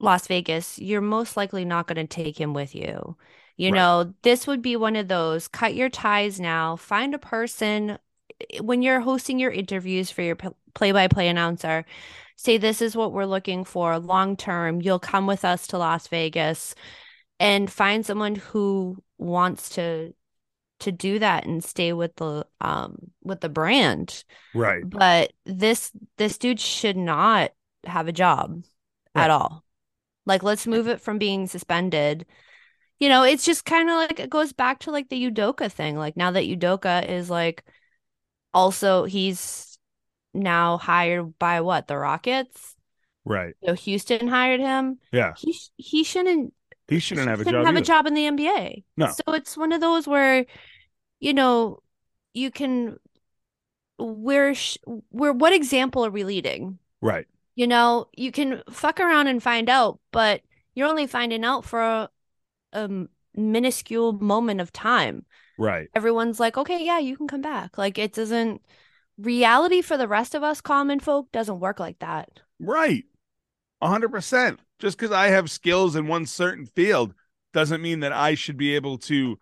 Las 0.00 0.26
Vegas, 0.28 0.78
you're 0.78 1.00
most 1.00 1.36
likely 1.36 1.64
not 1.64 1.86
going 1.86 1.96
to 1.96 2.06
take 2.06 2.40
him 2.40 2.54
with 2.54 2.74
you. 2.74 3.16
You 3.56 3.72
Right. 3.72 3.72
know, 3.72 4.14
this 4.22 4.46
would 4.46 4.62
be 4.62 4.76
one 4.76 4.96
of 4.96 5.08
those 5.08 5.48
cut 5.48 5.74
your 5.74 5.90
ties 5.90 6.40
now, 6.40 6.76
find 6.76 7.14
a 7.14 7.18
person 7.18 7.98
when 8.60 8.82
you're 8.82 9.00
hosting 9.00 9.38
your 9.38 9.50
interviews 9.50 10.10
for 10.10 10.22
your 10.22 10.36
play 10.74 10.92
by 10.92 11.08
play 11.08 11.28
announcer. 11.28 11.84
Say, 12.36 12.58
this 12.58 12.80
is 12.82 12.96
what 12.96 13.12
we're 13.12 13.26
looking 13.26 13.64
for 13.64 13.98
long 13.98 14.36
term. 14.36 14.80
You'll 14.82 15.00
come 15.00 15.26
with 15.26 15.44
us 15.44 15.66
to 15.68 15.78
Las 15.78 16.08
Vegas 16.08 16.74
and 17.40 17.70
find 17.70 18.04
someone 18.04 18.34
who 18.36 19.02
wants 19.18 19.70
to 19.70 20.14
to 20.80 20.92
do 20.92 21.18
that 21.18 21.44
and 21.44 21.64
stay 21.64 21.92
with 21.92 22.14
the 22.16 22.46
um 22.60 22.96
with 23.22 23.40
the 23.40 23.48
brand 23.48 24.24
Right. 24.54 24.82
but 24.88 25.32
this 25.44 25.90
this 26.18 26.38
dude 26.38 26.60
should 26.60 26.96
not 26.96 27.50
have 27.84 28.08
a 28.08 28.12
job 28.12 28.64
Right. 29.14 29.24
at 29.24 29.30
all 29.30 29.64
like 30.26 30.42
let's 30.42 30.66
move 30.66 30.86
it 30.88 31.00
from 31.00 31.18
being 31.18 31.46
suspended 31.46 32.26
you 33.00 33.08
know 33.08 33.24
it's 33.24 33.44
just 33.44 33.64
kind 33.64 33.88
of 33.90 33.96
like 33.96 34.20
it 34.20 34.30
goes 34.30 34.52
back 34.52 34.80
to 34.80 34.90
like 34.90 35.08
the 35.08 35.30
Udoka 35.30 35.70
thing 35.70 35.96
like 35.96 36.16
now 36.16 36.30
that 36.30 36.44
Udoka 36.44 37.08
is 37.08 37.28
like 37.30 37.64
also 38.54 39.04
he's 39.04 39.78
now 40.34 40.78
hired 40.78 41.38
by 41.38 41.60
what 41.62 41.86
the 41.88 41.96
Rockets. 41.96 42.76
Right. 43.24 43.54
so 43.64 43.74
Houston 43.74 44.28
hired 44.28 44.60
him. 44.60 44.98
Yeah. 45.12 45.32
He 45.36 45.58
he 45.76 46.04
shouldn't 46.04 46.54
He 46.88 46.98
shouldn't 46.98 47.28
have 47.28 47.40
a 47.40 47.44
job. 47.44 47.66
have 47.66 47.76
a 47.76 47.82
job 47.82 48.06
in 48.06 48.14
the 48.14 48.26
NBA. 48.26 48.82
No. 48.96 49.08
So 49.08 49.34
it's 49.34 49.56
one 49.56 49.72
of 49.72 49.80
those 49.80 50.06
where, 50.06 50.46
you 51.20 51.34
know, 51.34 51.82
you 52.34 52.50
can. 52.50 52.98
Where 53.98 54.54
sh- 54.54 54.78
where 55.10 55.32
what 55.32 55.52
example 55.52 56.06
are 56.06 56.10
we 56.10 56.22
leading? 56.22 56.78
Right. 57.00 57.26
You 57.56 57.66
know, 57.66 58.06
you 58.16 58.30
can 58.30 58.62
fuck 58.70 59.00
around 59.00 59.26
and 59.26 59.42
find 59.42 59.68
out, 59.68 59.98
but 60.12 60.42
you're 60.74 60.88
only 60.88 61.08
finding 61.08 61.44
out 61.44 61.64
for 61.64 62.08
a 62.72 62.88
minuscule 63.34 64.12
moment 64.12 64.60
of 64.60 64.72
time. 64.72 65.24
Right. 65.58 65.88
Everyone's 65.94 66.38
like, 66.38 66.56
okay, 66.56 66.84
yeah, 66.84 67.00
you 67.00 67.16
can 67.16 67.26
come 67.26 67.42
back. 67.42 67.76
Like 67.76 67.98
it 67.98 68.12
doesn't. 68.12 68.62
Reality 69.18 69.82
for 69.82 69.96
the 69.96 70.06
rest 70.06 70.36
of 70.36 70.44
us 70.44 70.60
common 70.60 71.00
folk 71.00 71.32
doesn't 71.32 71.58
work 71.58 71.80
like 71.80 71.98
that. 71.98 72.28
Right. 72.60 73.04
A 73.80 73.88
hundred 73.88 74.12
percent. 74.12 74.60
Just 74.78 74.96
because 74.98 75.12
I 75.12 75.28
have 75.28 75.50
skills 75.50 75.96
in 75.96 76.06
one 76.06 76.26
certain 76.26 76.66
field 76.66 77.14
doesn't 77.52 77.82
mean 77.82 78.00
that 78.00 78.12
I 78.12 78.34
should 78.34 78.56
be 78.56 78.74
able 78.74 78.98
to 78.98 79.38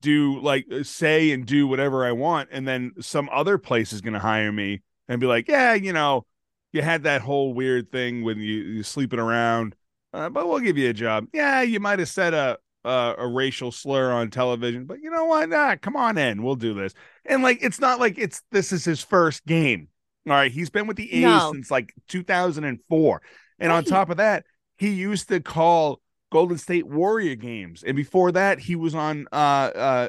do 0.00 0.40
like 0.40 0.66
uh, 0.72 0.82
say 0.82 1.32
and 1.32 1.46
do 1.46 1.66
whatever 1.66 2.04
I 2.04 2.12
want, 2.12 2.50
and 2.52 2.66
then 2.66 2.92
some 3.00 3.28
other 3.32 3.58
place 3.58 3.92
is 3.92 4.00
going 4.00 4.14
to 4.14 4.18
hire 4.20 4.52
me 4.52 4.82
and 5.08 5.20
be 5.20 5.26
like, 5.26 5.48
yeah, 5.48 5.74
you 5.74 5.92
know, 5.92 6.26
you 6.72 6.82
had 6.82 7.04
that 7.04 7.22
whole 7.22 7.54
weird 7.54 7.90
thing 7.90 8.22
when 8.22 8.38
you 8.38 8.56
you 8.62 8.82
sleeping 8.82 9.18
around, 9.18 9.74
uh, 10.12 10.28
but 10.28 10.48
we'll 10.48 10.60
give 10.60 10.76
you 10.78 10.90
a 10.90 10.94
job. 10.94 11.26
Yeah, 11.32 11.62
you 11.62 11.80
might 11.80 11.98
have 11.98 12.08
said 12.08 12.34
a, 12.34 12.58
a 12.84 13.14
a 13.18 13.26
racial 13.26 13.72
slur 13.72 14.12
on 14.12 14.30
television, 14.30 14.84
but 14.86 15.00
you 15.00 15.10
know 15.10 15.24
what? 15.24 15.48
Nah, 15.48 15.76
come 15.76 15.96
on 15.96 16.18
in, 16.18 16.42
we'll 16.42 16.56
do 16.56 16.74
this. 16.74 16.92
And 17.24 17.42
like, 17.42 17.58
it's 17.62 17.80
not 17.80 17.98
like 18.00 18.18
it's 18.18 18.42
this 18.52 18.72
is 18.72 18.84
his 18.84 19.02
first 19.02 19.46
game. 19.46 19.88
All 20.26 20.32
right, 20.34 20.50
he's 20.50 20.70
been 20.70 20.86
with 20.86 20.96
the 20.96 21.12
A's 21.12 21.22
No. 21.22 21.50
since 21.52 21.70
like 21.70 21.94
2004, 22.08 23.22
and 23.58 23.72
on 23.72 23.84
top 23.84 24.10
of 24.10 24.16
that, 24.18 24.44
he 24.76 24.90
used 24.90 25.28
to 25.28 25.40
call 25.40 26.00
Golden 26.32 26.58
State 26.58 26.86
Warrior 26.86 27.34
games, 27.36 27.82
and 27.86 27.96
before 27.96 28.32
that, 28.32 28.58
he 28.58 28.76
was 28.76 28.94
on 28.94 29.26
uh 29.32 29.36
uh 29.36 30.08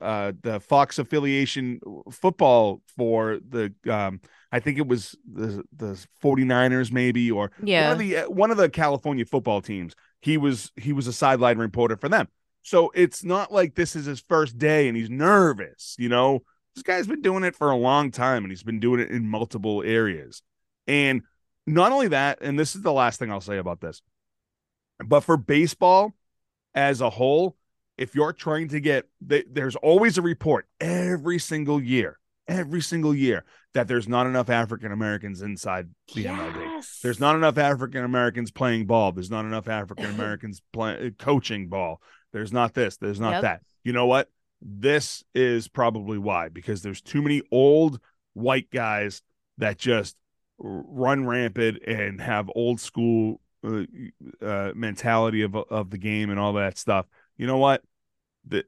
uh 0.00 0.04
uh 0.04 0.32
the 0.42 0.60
Fox 0.60 0.98
affiliation 0.98 1.80
football 2.10 2.82
for 2.96 3.38
the 3.48 3.72
um 3.88 4.20
I 4.52 4.60
think 4.60 4.78
it 4.78 4.86
was 4.86 5.14
the 5.32 5.62
the 5.74 6.04
49ers 6.22 6.92
maybe 6.92 7.30
or 7.30 7.50
one 7.58 7.68
Yeah. 7.68 7.92
of 7.92 7.98
the 7.98 8.16
uh, 8.18 8.30
one 8.30 8.50
of 8.50 8.56
the 8.56 8.68
California 8.68 9.24
football 9.24 9.62
teams. 9.62 9.94
He 10.20 10.36
was 10.36 10.72
he 10.76 10.92
was 10.92 11.06
a 11.06 11.12
sideline 11.12 11.58
reporter 11.58 11.96
for 11.96 12.08
them. 12.08 12.28
So 12.62 12.90
it's 12.94 13.22
not 13.22 13.52
like 13.52 13.74
this 13.76 13.94
is 13.94 14.06
his 14.06 14.20
first 14.28 14.58
day 14.58 14.88
and 14.88 14.96
he's 14.96 15.10
nervous, 15.10 15.94
you 15.98 16.08
know. 16.08 16.42
This 16.74 16.82
guy's 16.82 17.06
been 17.06 17.22
doing 17.22 17.44
it 17.44 17.54
for 17.56 17.70
a 17.70 17.76
long 17.76 18.10
time 18.10 18.44
and 18.44 18.50
he's 18.50 18.64
been 18.64 18.80
doing 18.80 19.00
it 19.00 19.10
in 19.10 19.26
multiple 19.28 19.82
areas. 19.84 20.42
And 20.86 21.22
not 21.66 21.92
only 21.92 22.08
that, 22.08 22.38
and 22.40 22.58
this 22.58 22.76
is 22.76 22.82
the 22.82 22.92
last 22.92 23.18
thing 23.18 23.30
I'll 23.30 23.40
say 23.40 23.58
about 23.58 23.80
this, 23.80 24.02
but 25.04 25.20
for 25.20 25.36
baseball 25.36 26.14
as 26.74 27.00
a 27.00 27.10
whole, 27.10 27.56
if 27.98 28.14
you're 28.14 28.32
trying 28.32 28.68
to 28.68 28.80
get, 28.80 29.06
there's 29.20 29.76
always 29.76 30.18
a 30.18 30.22
report 30.22 30.66
every 30.80 31.38
single 31.38 31.82
year, 31.82 32.18
every 32.46 32.82
single 32.82 33.14
year 33.14 33.44
that 33.74 33.88
there's 33.88 34.08
not 34.08 34.26
enough 34.26 34.48
African 34.48 34.92
Americans 34.92 35.42
inside 35.42 35.88
the 36.14 36.24
MLB. 36.24 37.00
There's 37.02 37.20
not 37.20 37.36
enough 37.36 37.58
African 37.58 38.04
Americans 38.04 38.50
playing 38.50 38.86
ball. 38.86 39.12
There's 39.12 39.30
not 39.30 39.44
enough 39.44 39.68
African 39.68 40.06
Americans 40.14 40.62
play, 40.72 41.06
uh, 41.06 41.10
coaching 41.18 41.68
ball. 41.68 42.00
There's 42.32 42.52
not 42.52 42.74
this. 42.74 42.96
There's 42.96 43.20
not 43.20 43.32
Yep. 43.32 43.42
that. 43.42 43.62
You 43.82 43.92
know 43.92 44.06
what? 44.06 44.30
This 44.62 45.22
is 45.34 45.68
probably 45.68 46.18
why 46.18 46.48
because 46.48 46.82
there's 46.82 47.02
too 47.02 47.22
many 47.22 47.42
old 47.50 48.00
white 48.34 48.70
guys 48.70 49.22
that 49.58 49.78
just 49.78 50.16
run 50.58 51.26
rampant 51.26 51.82
and 51.86 52.20
have 52.20 52.50
old 52.54 52.80
school 52.80 53.40
uh, 53.64 53.82
uh, 54.40 54.72
mentality 54.74 55.42
of 55.42 55.54
of 55.54 55.90
the 55.90 55.98
game 55.98 56.30
and 56.30 56.38
all 56.38 56.54
that 56.54 56.78
stuff. 56.78 57.06
You 57.36 57.46
know 57.46 57.58
what? 57.58 57.82
The, 58.46 58.64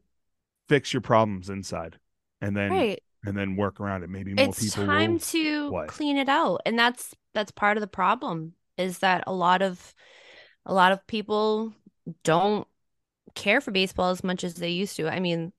fix 0.69 0.93
your 0.93 1.01
problems 1.01 1.49
inside, 1.49 1.99
and 2.41 2.57
then 2.57 2.71
right. 2.71 3.03
and 3.25 3.37
then 3.37 3.57
work 3.57 3.81
around 3.81 4.03
it. 4.03 4.11
Maybe 4.11 4.35
more 4.35 4.47
It's 4.47 4.63
people 4.63 4.87
time 4.87 5.13
will. 5.15 5.19
to 5.21 5.85
clean 5.89 6.17
it 6.17 6.29
out. 6.29 6.61
And 6.67 6.79
that's 6.79 7.15
that's 7.35 7.51
part 7.51 7.77
of 7.77 7.81
the 7.81 7.87
problem 7.87 8.55
is 8.77 8.99
that 8.99 9.25
a 9.27 9.33
lot 9.33 9.63
of 9.63 9.95
a 10.67 10.75
lot 10.75 10.93
of 10.93 11.07
people 11.07 11.73
don't 12.25 12.67
care 13.35 13.61
for 13.61 13.71
baseball 13.71 14.11
as 14.11 14.25
much 14.25 14.45
as 14.45 14.55
they 14.55 14.71
used 14.71 14.97
to. 14.97 15.09
I 15.09 15.21
mean, 15.21 15.53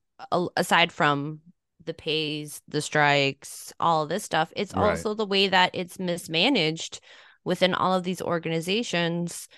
aside 0.56 0.92
from 0.92 1.42
the 1.89 1.93
pays, 1.95 2.62
the 2.67 2.82
strikes, 2.82 3.73
all 3.80 4.04
of 4.04 4.10
this 4.10 4.23
stuff, 4.23 4.54
it's 4.56 4.73
Right. 4.73 4.91
also 4.91 5.13
the 5.15 5.25
way 5.25 5.47
that 5.49 5.71
it's 5.73 5.99
mismanaged 5.99 7.02
within 7.43 7.73
all 7.73 7.93
of 7.93 8.04
these 8.04 8.21
organizations 8.21 9.49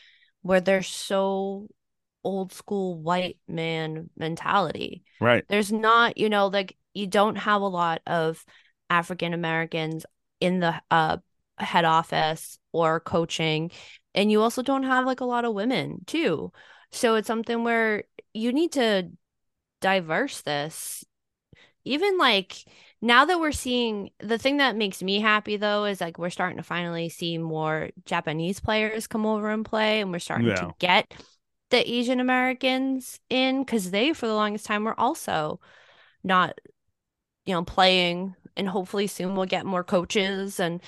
where 0.41 0.61
they're 0.61 0.81
so 0.81 1.67
old 2.23 2.53
school 2.53 2.97
white 2.97 3.37
man 3.47 4.09
mentality. 4.15 5.03
Right. 5.19 5.43
There's 5.49 5.71
not, 5.71 6.17
you 6.17 6.29
know, 6.29 6.47
like 6.47 6.77
you 6.93 7.07
don't 7.07 7.35
have 7.35 7.61
a 7.61 7.67
lot 7.67 8.01
of 8.07 8.43
African 8.89 9.33
Americans 9.33 10.05
in 10.39 10.59
the 10.59 10.81
uh 10.89 11.17
head 11.57 11.85
office 11.85 12.57
or 12.71 12.99
coaching 12.99 13.69
and 14.15 14.31
you 14.31 14.41
also 14.41 14.63
don't 14.63 14.83
have 14.83 15.05
like 15.05 15.19
a 15.19 15.25
lot 15.25 15.45
of 15.45 15.53
women 15.53 16.03
too. 16.07 16.51
So 16.91 17.15
it's 17.15 17.27
something 17.27 17.63
where 17.63 18.05
you 18.33 18.51
need 18.53 18.71
to 18.73 19.11
diverse 19.81 20.41
this. 20.41 21.03
Even 21.83 22.17
like 22.17 22.65
now 23.01 23.25
that 23.25 23.39
we're 23.39 23.51
seeing 23.51 24.11
the 24.19 24.37
thing 24.37 24.57
that 24.57 24.75
makes 24.75 25.01
me 25.01 25.19
happy 25.19 25.57
though 25.57 25.85
is 25.85 25.99
like 26.01 26.17
we're 26.19 26.29
starting 26.29 26.57
to 26.57 26.63
finally 26.63 27.09
see 27.09 27.37
more 27.37 27.89
Japanese 28.05 28.59
players 28.59 29.07
come 29.07 29.25
over 29.25 29.49
and 29.49 29.65
play 29.65 30.01
and 30.01 30.11
we're 30.11 30.19
starting 30.19 30.47
Yeah. 30.47 30.55
to 30.55 30.71
get 30.79 31.13
the 31.71 31.89
Asian 31.89 32.19
Americans 32.19 33.19
in 33.29 33.61
because 33.63 33.91
they 33.91 34.13
for 34.13 34.27
the 34.27 34.33
longest 34.35 34.65
time 34.65 34.83
were 34.83 34.99
also 34.99 35.59
not 36.23 36.59
you 37.45 37.53
know 37.53 37.63
playing 37.63 38.35
and 38.55 38.67
hopefully 38.69 39.07
soon 39.07 39.35
we'll 39.35 39.45
get 39.45 39.65
more 39.65 39.83
coaches 39.83 40.59
and 40.59 40.81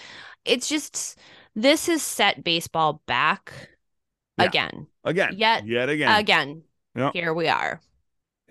it's 0.45 0.67
just 0.69 1.17
this 1.55 1.87
has 1.87 2.03
set 2.03 2.43
baseball 2.43 3.01
back 3.07 3.51
Yeah. 4.37 4.45
again 4.45 4.87
Again. 5.05 5.33
Yet- 5.37 5.65
Yet 5.65 5.89
again. 5.89 6.19
again 6.19 6.63
Yep. 6.95 7.13
here 7.13 7.33
we 7.33 7.47
are 7.47 7.81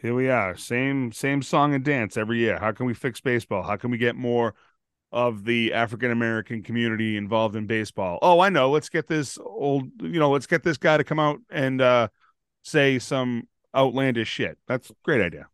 Here 0.03 0.15
we 0.15 0.29
are. 0.29 0.57
Same 0.57 1.12
same 1.12 1.43
song 1.43 1.75
and 1.75 1.85
dance 1.85 2.17
every 2.17 2.41
year. 2.41 2.59
How 2.59 2.73
can 2.73 2.87
we 2.87 2.95
fix 2.95 3.21
baseball? 3.21 3.62
How 3.62 3.77
can 3.77 3.93
we 3.93 3.99
get 3.99 4.17
more 4.17 4.53
of 5.12 5.45
the 5.45 5.73
African 5.73 6.11
American 6.11 6.65
community 6.65 7.17
involved 7.17 7.55
in 7.55 7.69
baseball? 7.69 8.19
Oh, 8.21 8.41
I 8.41 8.49
know. 8.49 8.69
Let's 8.69 8.88
get 8.88 9.07
this 9.07 9.38
old, 9.38 9.91
you 10.01 10.19
know, 10.19 10.31
let's 10.31 10.49
get 10.49 10.65
this 10.65 10.77
guy 10.77 10.97
to 10.97 11.05
come 11.05 11.21
out 11.21 11.38
and 11.51 11.81
uh 11.81 12.09
say 12.62 12.99
some 12.99 13.47
outlandish 13.77 14.29
shit. 14.29 14.59
That's 14.67 14.91
a 14.91 14.95
great 15.05 15.21
idea. 15.21 15.47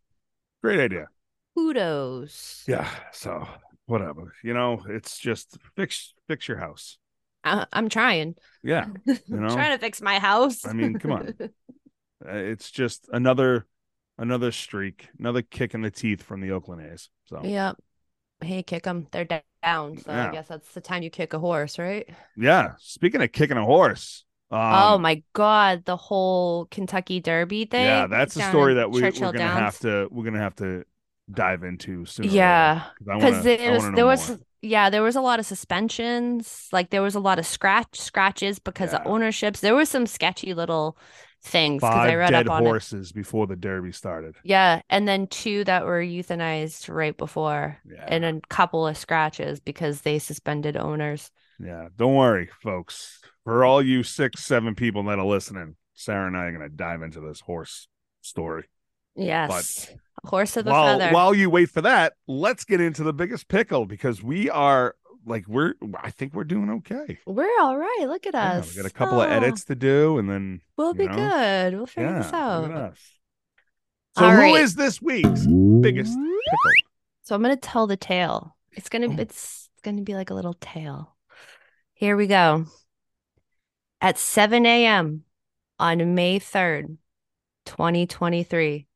Great 0.62 0.80
idea. 0.80 1.08
kudos 1.54 2.64
Yeah. 2.66 2.88
So 3.12 3.46
whatever. 3.84 4.32
You 4.42 4.54
know, 4.54 4.82
it's 4.88 5.18
just 5.18 5.58
fix 5.76 6.14
fix 6.26 6.48
your 6.48 6.56
house. 6.56 6.96
I- 7.44 7.66
i'm 7.74 7.90
trying 7.90 8.34
Yeah. 8.62 8.86
You 9.04 9.18
know, 9.28 9.50
trying 9.50 9.72
to 9.72 9.78
fix 9.78 10.00
my 10.00 10.18
house 10.18 10.64
I 10.64 10.72
mean, 10.72 10.98
come 10.98 11.12
on. 11.12 11.34
Uh, 12.20 12.32
it's 12.32 12.72
just 12.72 13.08
another 13.12 13.64
another 14.18 14.52
streak, 14.52 15.08
another 15.18 15.42
kick 15.42 15.74
in 15.74 15.82
the 15.82 15.90
teeth 15.90 16.22
from 16.22 16.40
the 16.40 16.50
Oakland 16.50 16.82
A's. 16.92 17.08
So 17.26 17.40
yep 17.44 17.76
hey 18.40 18.62
kick 18.62 18.84
them 18.84 19.06
they're 19.10 19.24
down 19.24 19.98
so 19.98 20.12
Yeah. 20.12 20.28
i 20.28 20.32
guess 20.32 20.46
that's 20.48 20.72
the 20.72 20.80
time 20.80 21.02
you 21.02 21.10
kick 21.10 21.32
a 21.32 21.40
horse 21.40 21.78
right 21.78 22.08
Yeah. 22.36 22.74
Speaking 22.78 23.20
of 23.22 23.32
kicking 23.32 23.56
a 23.56 23.64
horse. 23.64 24.24
Um, 24.50 24.60
oh 24.62 24.98
my 24.98 25.22
god 25.34 25.84
the 25.84 25.96
whole 25.96 26.66
kentucky 26.66 27.20
derby 27.20 27.64
thing 27.66 27.84
Yeah, 27.84 28.06
that's 28.06 28.36
a 28.36 28.42
story 28.42 28.74
that 28.74 28.90
we, 28.90 29.02
we're 29.02 29.10
gonna 29.10 29.36
Downs. 29.38 29.58
have 29.58 29.78
to 29.80 30.08
we're 30.10 30.24
gonna 30.24 30.38
have 30.38 30.54
to 30.56 30.84
dive 31.30 31.62
into 31.64 32.06
soon. 32.06 32.30
Yeah, 32.30 32.84
because 33.04 33.42
because 33.42 33.44
there 33.44 33.72
was 33.72 33.90
there 33.92 34.06
was 34.06 34.38
yeah 34.62 34.88
there 34.88 35.02
was 35.02 35.16
a 35.16 35.20
lot 35.20 35.38
of 35.38 35.46
suspensions 35.46 36.68
like 36.72 36.90
there 36.90 37.02
was 37.02 37.14
a 37.14 37.20
lot 37.20 37.38
of 37.38 37.46
scratch 37.46 38.00
scratches 38.00 38.58
because 38.58 38.92
Yeah. 38.92 39.00
of 39.00 39.06
ownerships 39.06 39.60
there 39.60 39.74
was 39.74 39.88
some 39.88 40.06
sketchy 40.06 40.54
little 40.54 40.96
things 41.48 41.80
because 41.80 41.94
i 41.94 42.14
read 42.14 42.30
dead 42.30 42.46
up 42.46 42.54
on 42.54 42.62
it 42.62 42.66
horses 42.66 43.12
before 43.12 43.46
the 43.46 43.56
Derby 43.56 43.92
started. 43.92 44.36
yeah 44.44 44.80
and 44.90 45.08
then 45.08 45.26
two 45.26 45.64
that 45.64 45.84
were 45.84 46.02
euthanized 46.02 46.92
right 46.94 47.16
before 47.16 47.78
Yeah, 47.90 48.04
and 48.06 48.24
a 48.24 48.40
couple 48.48 48.86
of 48.86 48.96
scratches 48.96 49.60
because 49.60 50.02
they 50.02 50.18
suspended 50.18 50.76
owners 50.76 51.30
yeah. 51.60 51.88
Don't 51.96 52.14
worry, 52.14 52.50
folks. 52.62 53.20
For 53.44 53.64
all 53.64 53.82
you 53.82 54.02
six, 54.02 54.44
seven 54.44 54.74
people 54.74 55.02
that 55.04 55.18
are 55.18 55.24
listening, 55.26 55.74
Sarah 55.94 56.28
and 56.28 56.36
I 56.36 56.44
are 56.44 56.52
gonna 56.52 56.68
dive 56.68 57.02
into 57.02 57.20
this 57.20 57.40
horse 57.40 57.88
story. 58.20 58.64
yes 59.16 59.90
horse 60.24 60.56
of 60.56 60.64
the 60.64 60.70
while 60.70 60.98
feather 60.98 61.12
while 61.14 61.34
you 61.34 61.48
wait 61.50 61.70
for 61.70 61.80
that, 61.82 62.12
let's 62.26 62.64
get 62.64 62.80
into 62.80 63.02
the 63.02 63.12
biggest 63.12 63.48
pickle 63.48 63.86
because 63.86 64.22
we 64.22 64.50
are 64.50 64.94
like 65.28 65.46
we're 65.48 65.74
I 66.02 66.10
think 66.10 66.34
we're 66.34 66.44
doing 66.44 66.70
okay. 66.70 67.18
we're 67.26 67.48
all 67.60 67.76
right 67.76 68.04
look 68.08 68.26
at 68.26 68.34
Yeah, 68.34 68.58
us 68.58 68.74
we 68.74 68.82
got 68.82 68.90
a 68.90 68.94
couple 68.94 69.20
of 69.20 69.28
Oh, 69.30 69.32
edits 69.32 69.64
to 69.64 69.74
do, 69.74 70.18
and 70.18 70.28
then 70.28 70.60
we'll 70.76 70.94
be 70.94 71.06
know? 71.06 71.14
good 71.16 71.74
we'll 71.74 71.86
figure 71.86 72.10
yeah, 72.10 72.22
this 72.22 72.32
out. 72.32 72.94
So 74.16 74.24
All 74.24 74.32
who 74.32 74.38
right. 74.38 74.54
is 74.56 74.74
this 74.74 75.00
week's 75.00 75.46
biggest 75.46 76.12
pickle? 76.12 76.72
So 77.22 77.34
I'm 77.34 77.42
gonna 77.42 77.56
tell 77.56 77.86
the 77.86 77.96
tale. 77.96 78.56
It's 78.72 78.88
gonna 78.88 79.08
Oh. 79.08 79.16
it's 79.18 79.68
to 79.84 80.02
be 80.02 80.14
like 80.14 80.30
a 80.30 80.34
little 80.34 80.54
tale. 80.60 81.16
Here 81.94 82.16
we 82.16 82.26
go. 82.26 82.66
At 84.00 84.18
7 84.18 84.66
a.m. 84.66 85.24
on 85.78 86.14
May 86.14 86.38
3rd, 86.38 86.98
2023, 87.66 88.86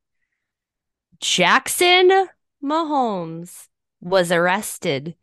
Jackson 1.18 2.28
Mahomes 2.62 3.68
was 4.00 4.30
arrested 4.32 5.16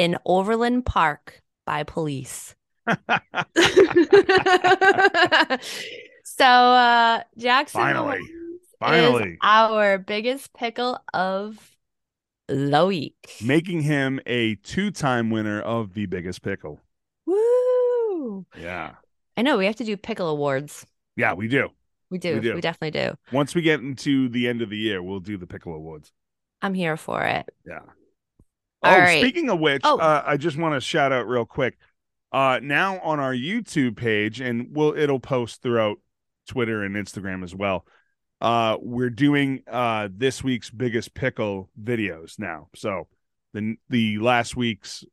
in 0.00 0.16
Overland 0.24 0.86
Park 0.86 1.42
by 1.66 1.82
police. 1.82 2.54
so 6.24 6.44
uh 6.46 7.22
Jackson 7.36 7.80
Finally. 7.80 8.20
Finally. 8.80 9.32
is 9.32 9.38
our 9.42 9.98
biggest 9.98 10.54
pickle 10.54 10.98
of 11.12 11.76
the 12.48 12.86
week. 12.86 13.36
Making 13.44 13.82
him 13.82 14.20
a 14.24 14.54
two-time 14.54 15.28
winner 15.28 15.60
of 15.60 15.92
the 15.92 16.06
biggest 16.06 16.40
pickle. 16.40 16.80
Woo! 17.26 18.46
Yeah. 18.58 18.92
I 19.36 19.42
know 19.42 19.58
we 19.58 19.66
have 19.66 19.76
to 19.76 19.84
do 19.84 19.98
pickle 19.98 20.28
awards. 20.28 20.86
Yeah, 21.14 21.34
we 21.34 21.46
do. 21.46 21.68
We 22.08 22.16
do. 22.16 22.36
We, 22.36 22.40
do. 22.40 22.58
definitely 22.62 22.98
do. 22.98 23.16
Once 23.32 23.54
we 23.54 23.60
get 23.60 23.80
into 23.80 24.30
the 24.30 24.48
end 24.48 24.62
of 24.62 24.70
the 24.70 24.78
year, 24.78 25.02
we'll 25.02 25.20
do 25.20 25.36
the 25.36 25.46
pickle 25.46 25.74
awards. 25.74 26.10
I'm 26.62 26.72
here 26.72 26.96
for 26.96 27.22
it. 27.22 27.50
Yeah. 27.66 27.80
All 28.82 28.94
oh, 28.94 28.98
right. 28.98 29.20
speaking 29.20 29.50
of 29.50 29.60
which, 29.60 29.82
Oh. 29.84 29.98
uh, 29.98 30.22
I 30.26 30.36
just 30.36 30.56
want 30.56 30.74
to 30.74 30.80
shout 30.80 31.12
out 31.12 31.28
real 31.28 31.44
quick. 31.44 31.76
Uh, 32.32 32.60
now 32.62 32.98
on 33.00 33.18
our 33.18 33.34
YouTube 33.34 33.96
page, 33.96 34.40
and 34.40 34.68
we'll 34.70 34.96
it'll 34.96 35.20
post 35.20 35.62
throughout 35.62 35.98
Twitter 36.48 36.84
and 36.84 36.94
Instagram 36.94 37.42
as 37.42 37.54
well. 37.54 37.84
Uh, 38.40 38.76
we're 38.80 39.10
doing 39.10 39.62
uh 39.70 40.08
this 40.10 40.42
week's 40.42 40.70
biggest 40.70 41.12
pickle 41.12 41.68
videos 41.82 42.38
now. 42.38 42.68
So 42.74 43.08
the 43.52 43.76
the 43.90 44.18
last 44.18 44.56
week's 44.56 45.04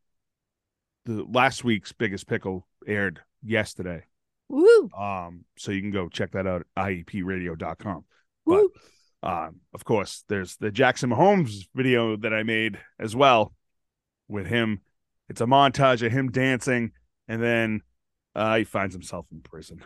the 1.06 1.26
last 1.30 1.64
week's 1.64 1.92
biggest 1.92 2.28
pickle 2.28 2.68
aired 2.88 3.20
yesterday. 3.44 4.04
Woo! 4.48 4.90
Um, 4.98 5.44
so 5.58 5.72
you 5.72 5.82
can 5.82 5.92
go 5.92 6.08
check 6.08 6.32
that 6.32 6.48
out 6.48 6.62
at 6.78 6.86
iapradio.com. 6.86 8.06
But 8.46 8.54
Woo! 8.54 8.72
um, 9.24 9.58
of 9.74 9.84
course, 9.84 10.24
there's 10.30 10.56
the 10.58 10.72
Jackson 10.72 11.10
Mahomes 11.10 11.68
video 11.76 12.16
that 12.18 12.34
I 12.34 12.44
made 12.44 12.80
as 13.00 13.14
well 13.16 13.54
with 14.28 14.48
him. 14.48 14.82
It's 15.30 15.42
a 15.42 15.46
montage 15.46 16.06
of 16.06 16.12
him 16.12 16.32
dancing, 16.32 16.92
and 17.28 17.42
then 17.42 17.82
uh, 18.36 18.58
he 18.58 18.64
finds 18.64 18.94
himself 18.96 19.26
in 19.32 19.42
prison. 19.42 19.84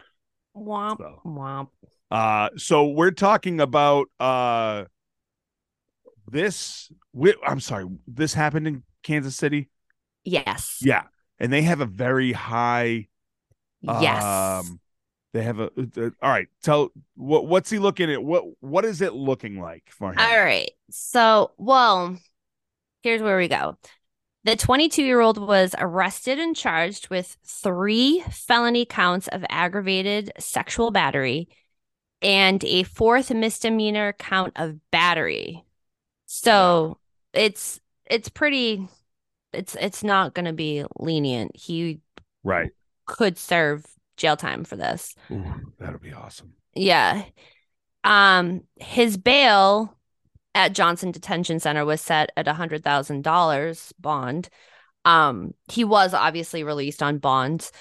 Womp 0.56 0.98
So. 0.98 1.22
womp. 1.26 1.70
Uh, 2.12 2.50
so 2.58 2.88
we're 2.90 3.12
talking 3.12 3.60
about 3.62 4.08
uh, 4.20 4.84
this. 6.30 6.92
wi- 7.14 7.38
I'm 7.46 7.60
sorry, 7.60 7.86
this 8.08 8.34
happened 8.34 8.68
in 8.68 8.84
Kansas 9.04 9.36
City. 9.36 9.70
Yes. 10.24 10.80
Yeah, 10.82 11.04
and 11.40 11.52
they 11.52 11.62
have 11.64 11.82
a 11.82 11.86
very 11.86 12.32
high. 12.34 13.08
Yes. 13.82 14.24
Um, 14.24 14.80
they 15.34 15.44
have 15.44 15.60
a. 15.60 15.72
uh, 15.98 16.10
all 16.22 16.30
right, 16.30 16.48
tell 16.62 16.92
what 17.16 17.48
what's 17.48 17.70
he 17.70 17.80
looking 17.80 18.12
at? 18.12 18.22
What 18.24 18.44
what 18.60 18.86
is 18.86 19.02
it 19.02 19.14
looking 19.14 19.60
like 19.60 19.84
for 19.90 20.12
him? 20.12 20.20
All 20.20 20.44
right. 20.44 20.70
So, 20.90 21.52
well, 21.58 22.18
here's 23.02 23.22
where 23.22 23.38
we 23.38 23.48
go. 23.48 23.78
The 24.44 24.56
22 24.56 25.04
year 25.04 25.22
old 25.22 25.38
was 25.38 25.76
arrested 25.78 26.40
and 26.40 26.56
charged 26.56 27.10
with 27.10 27.38
three 27.46 28.24
felony 28.32 28.86
counts 28.86 29.28
of 29.28 29.46
aggravated 29.50 30.32
sexual 30.40 30.90
battery 30.90 31.48
and 32.24 32.64
a 32.64 32.84
fourth 32.84 33.32
misdemeanor 33.32 34.14
count 34.14 34.54
of 34.56 34.78
battery. 34.92 35.64
So 36.26 36.98
it's 37.34 37.80
it's 38.06 38.30
pretty 38.30 38.88
it's 39.54 39.76
it's 39.80 40.04
not 40.04 40.34
going 40.34 40.46
to 40.46 40.54
be 40.54 40.86
lenient. 40.98 41.56
He 41.56 42.00
Right. 42.44 42.72
could 43.06 43.38
serve 43.38 43.86
jail 44.18 44.36
time 44.38 44.64
for 44.64 44.76
this. 44.76 45.14
Ooh, 45.32 45.54
that'll 45.80 46.00
be 46.00 46.14
awesome. 46.14 46.54
Yeah. 46.74 47.24
Um, 48.04 48.64
his 48.78 49.18
bail 49.18 49.96
at 50.54 50.74
Johnson 50.74 51.12
Detention 51.12 51.60
Center 51.60 51.86
was 51.86 52.02
set 52.02 52.32
at 52.38 52.48
a 52.48 52.54
hundred 52.54 52.84
thousand 52.84 53.24
dollars 53.24 53.94
bond. 54.00 54.50
Um, 55.06 55.54
he 55.72 55.84
was 55.84 56.14
obviously 56.14 56.64
released 56.64 57.02
on 57.02 57.18
bond. 57.18 57.72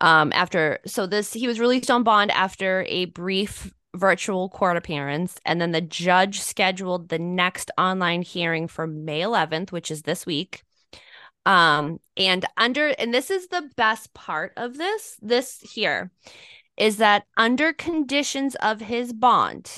Um, 0.00 0.32
after 0.32 0.78
so 0.86 1.06
this 1.06 1.32
he 1.32 1.48
was 1.48 1.58
released 1.58 1.90
on 1.90 2.04
bond 2.04 2.30
after 2.30 2.84
a 2.88 3.06
brief 3.06 3.72
virtual 3.96 4.48
court 4.48 4.76
appearance, 4.76 5.38
and 5.44 5.60
then 5.60 5.72
the 5.72 5.80
judge 5.80 6.40
scheduled 6.40 7.08
the 7.08 7.18
next 7.18 7.70
online 7.78 8.22
hearing 8.22 8.68
for 8.68 8.86
May 8.86 9.20
11th, 9.20 9.72
which 9.72 9.90
is 9.90 10.02
this 10.02 10.24
week. 10.26 10.62
Um, 11.46 11.98
and 12.16 12.44
under 12.56 12.88
and 12.88 13.12
this 13.12 13.30
is 13.30 13.48
the 13.48 13.70
best 13.76 14.12
part 14.14 14.52
of 14.56 14.76
this, 14.76 15.16
this 15.22 15.60
here 15.60 16.10
is 16.76 16.98
that 16.98 17.24
under 17.36 17.72
conditions 17.72 18.54
of 18.56 18.80
his 18.80 19.12
bond, 19.12 19.70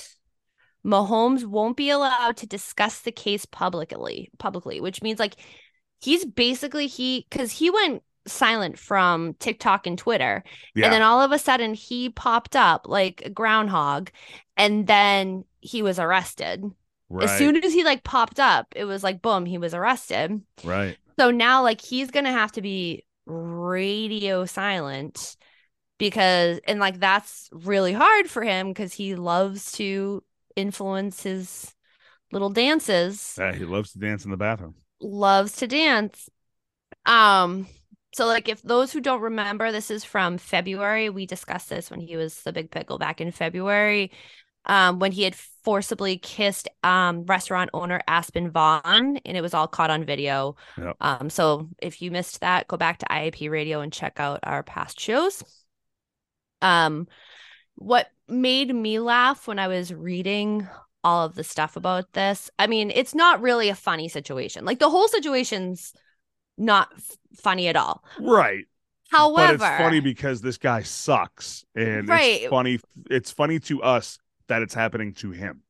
Mahomes 0.84 1.44
won't 1.44 1.76
be 1.76 1.90
allowed 1.90 2.36
to 2.38 2.46
discuss 2.46 3.00
the 3.00 3.12
case 3.12 3.44
publicly, 3.44 4.30
publicly, 4.38 4.80
which 4.80 5.02
means 5.02 5.18
like 5.18 5.36
he's 6.00 6.24
basically 6.24 6.86
he 6.86 7.26
because 7.28 7.50
he 7.52 7.70
went 7.70 8.02
silent 8.26 8.78
from 8.78 9.34
TikTok 9.34 9.86
and 9.86 9.98
Twitter, 9.98 10.42
Yeah. 10.74 10.86
and 10.86 10.92
then 10.94 11.02
all 11.02 11.20
of 11.20 11.32
a 11.32 11.38
sudden 11.38 11.74
he 11.74 12.10
popped 12.10 12.54
up 12.56 12.86
like 12.88 13.22
a 13.24 13.30
groundhog, 13.30 14.10
and 14.56 14.86
then 14.86 15.44
he 15.60 15.82
was 15.82 15.98
arrested. 15.98 16.62
right. 17.08 17.24
As 17.28 17.36
soon 17.38 17.56
as 17.64 17.72
he 17.72 17.82
like 17.84 18.04
popped 18.04 18.38
up, 18.40 18.68
it 18.76 18.84
was 18.84 19.02
like 19.02 19.20
boom, 19.22 19.44
he 19.46 19.58
was 19.58 19.74
arrested. 19.74 20.40
right. 20.64 20.96
So 21.18 21.30
now, 21.30 21.62
like, 21.62 21.82
he's 21.82 22.10
gonna 22.10 22.32
have 22.32 22.52
to 22.52 22.62
be 22.62 23.04
radio 23.26 24.46
silent 24.46 25.36
because, 25.98 26.60
and 26.66 26.80
like, 26.80 26.98
that's 26.98 27.50
really 27.52 27.92
hard 27.92 28.30
for 28.30 28.42
him 28.42 28.68
because 28.68 28.94
he 28.94 29.14
loves 29.16 29.72
to 29.72 30.22
influence 30.56 31.22
his 31.24 31.74
little 32.32 32.50
dances, 32.50 33.38
Yeah, 33.38 33.52
he 33.54 33.64
loves 33.64 33.92
to 33.92 33.98
dance 33.98 34.24
in 34.24 34.30
the 34.30 34.36
bathroom. 34.36 34.74
loves 35.00 35.56
to 35.56 35.66
dance. 35.66 36.28
Um, 37.06 37.68
so 38.14 38.26
like, 38.26 38.48
if 38.48 38.62
those 38.62 38.92
who 38.92 39.00
don't 39.00 39.22
remember, 39.22 39.72
this 39.72 39.90
is 39.90 40.04
from 40.04 40.38
February. 40.38 41.10
We 41.10 41.26
discussed 41.26 41.70
this 41.70 41.90
when 41.90 42.00
he 42.00 42.16
was 42.16 42.42
the 42.42 42.52
big 42.52 42.70
pickle 42.70 42.98
back 42.98 43.20
in 43.20 43.32
February. 43.32 44.12
Um, 44.66 44.98
when 44.98 45.12
he 45.12 45.22
had 45.22 45.34
forcibly 45.64 46.18
kissed 46.18 46.68
um 46.84 47.24
restaurant 47.24 47.70
owner 47.72 48.00
Aspen 48.06 48.50
Vaughn, 48.50 49.16
and 49.18 49.36
it 49.36 49.40
was 49.42 49.54
all 49.54 49.66
caught 49.68 49.90
on 49.90 50.04
video. 50.04 50.56
Yep. 50.78 50.96
Um, 51.00 51.30
so 51.30 51.68
if 51.80 52.02
you 52.02 52.10
missed 52.10 52.40
that, 52.40 52.68
go 52.68 52.76
back 52.76 52.98
to 52.98 53.06
IAP 53.06 53.48
Radio 53.50 53.80
and 53.80 53.92
check 53.92 54.20
out 54.20 54.40
our 54.42 54.62
past 54.62 55.00
shows. 55.00 55.42
Um, 56.62 57.08
what 57.76 58.08
made 58.30 58.74
me 58.74 58.98
laugh 58.98 59.46
when 59.46 59.58
I 59.58 59.68
was 59.68 59.92
reading 59.92 60.68
all 61.02 61.24
of 61.24 61.34
the 61.34 61.44
stuff 61.44 61.76
about 61.76 62.12
this, 62.12 62.50
I 62.58 62.66
mean, 62.66 62.90
it's 62.90 63.14
not 63.14 63.40
really 63.40 63.68
a 63.68 63.74
funny 63.74 64.08
situation. 64.08 64.64
Like 64.64 64.78
the 64.78 64.90
whole 64.90 65.08
situation's 65.08 65.92
not 66.58 66.88
f- 66.96 67.16
funny 67.36 67.68
at 67.68 67.76
all. 67.76 68.04
Right. 68.20 68.66
However, 69.10 69.58
but 69.58 69.72
it's 69.72 69.82
funny 69.82 70.00
because 70.00 70.40
this 70.40 70.58
guy 70.58 70.82
sucks, 70.82 71.64
and 71.74 72.08
Right. 72.08 72.42
it's 72.42 72.50
funny. 72.50 72.80
It's 73.10 73.30
funny 73.32 73.58
to 73.60 73.82
us 73.82 74.18
that 74.48 74.62
it's 74.62 74.74
happening 74.74 75.14
to 75.14 75.30
him. 75.30 75.62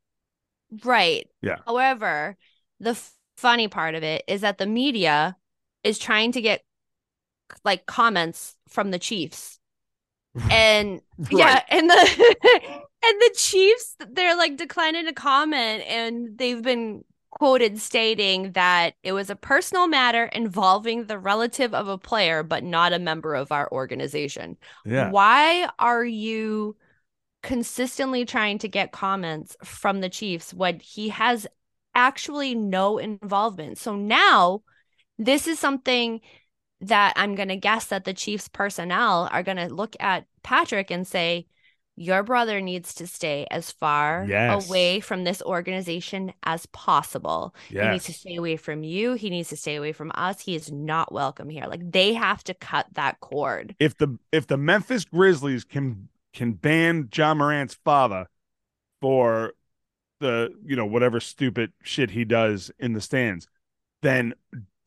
Right. 0.85 1.29
Yeah. 1.41 1.57
However, 1.65 2.37
the 2.81 2.91
f- 2.91 3.13
funny 3.37 3.69
part 3.69 3.95
of 3.95 4.03
it 4.03 4.25
is 4.27 4.41
that 4.43 4.59
the 4.59 4.67
media 4.67 5.37
is 5.85 5.99
trying 5.99 6.33
to 6.33 6.41
get 6.43 6.63
like 7.65 7.87
comments 7.87 8.57
from 8.69 8.91
the 8.91 8.99
Chiefs. 8.99 9.60
And 10.51 11.01
yeah, 11.31 11.63
and 11.69 11.91
the 11.91 12.37
and 13.03 13.21
the 13.21 13.35
Chiefs 13.37 13.97
they're 14.11 14.37
like 14.37 14.57
declining 14.57 15.07
to 15.07 15.13
comment 15.13 15.83
and 15.89 16.39
they've 16.39 16.63
been 16.63 17.05
quoted 17.31 17.81
stating 17.81 18.53
that 18.53 18.95
it 19.03 19.13
was 19.13 19.31
a 19.31 19.37
personal 19.37 19.89
matter 19.89 20.25
involving 20.27 21.07
the 21.07 21.19
relative 21.19 21.73
of 21.75 21.89
a 21.89 21.99
player 21.99 22.43
but 22.43 22.63
not 22.63 22.93
a 22.93 22.99
member 22.99 23.35
of 23.35 23.51
our 23.51 23.69
organization. 23.73 24.57
Yeah. 24.85 25.11
Why 25.11 25.69
are 25.79 26.05
you 26.05 26.77
consistently 27.43 28.25
trying 28.25 28.59
to 28.59 28.69
get 28.69 28.93
comments 28.93 29.57
from 29.65 30.01
the 30.01 30.09
Chiefs 30.09 30.53
when 30.53 30.81
he 30.81 31.09
has 31.09 31.47
actually 31.95 32.55
no 32.55 32.99
involvement? 32.99 33.79
So 33.79 33.97
now 33.97 34.63
this 35.19 35.47
is 35.47 35.59
something 35.59 36.21
that 36.83 37.13
I'm 37.17 37.35
going 37.35 37.49
to 37.49 37.57
guess 37.57 37.87
that 37.87 38.05
the 38.05 38.15
Chiefs 38.15 38.49
personnel 38.49 39.29
are 39.33 39.43
going 39.43 39.59
to 39.59 39.73
look 39.73 39.95
at 40.01 40.27
Patrick 40.43 40.91
and 40.91 41.07
say, 41.07 41.47
your 41.97 42.23
brother 42.23 42.63
needs 42.63 42.95
to 42.95 43.07
stay 43.07 43.47
as 43.51 43.71
far 43.71 44.25
Yes. 44.27 44.67
away 44.67 45.01
from 45.01 45.25
this 45.25 45.43
organization 45.43 46.33
as 46.45 46.65
possible. 46.67 47.55
He 47.69 47.77
needs 47.77 48.07
to 48.07 48.15
stay 48.15 48.37
away 48.37 48.57
from 48.57 48.85
you. 48.85 49.13
He 49.15 49.29
needs 49.29 49.51
to 49.51 49.57
stay 49.57 49.77
away 49.77 49.93
from 49.93 50.11
us. 50.15 50.41
He 50.41 50.55
is 50.55 50.73
not 50.73 51.13
welcome 51.13 51.51
here. 51.51 51.67
Like 51.67 51.93
they 51.93 52.15
have 52.15 52.43
to 52.45 52.55
cut 52.55 52.87
that 52.95 53.21
cord. 53.21 53.75
If 53.79 53.99
the 53.99 54.17
if 54.33 54.47
the 54.47 54.57
Memphis 54.57 55.05
Grizzlies 55.05 55.65
can 55.65 56.09
can 56.33 56.53
ban 56.53 57.11
Ja 57.15 57.35
Morant's 57.35 57.75
father 57.85 58.27
for 59.03 59.53
the 60.21 60.55
you 60.65 60.77
know 60.77 60.87
whatever 60.87 61.21
stupid 61.21 61.73
shit 61.83 62.11
he 62.11 62.25
does 62.25 62.71
in 62.79 62.95
the 62.95 63.01
stands, 63.03 63.47
then 64.01 64.33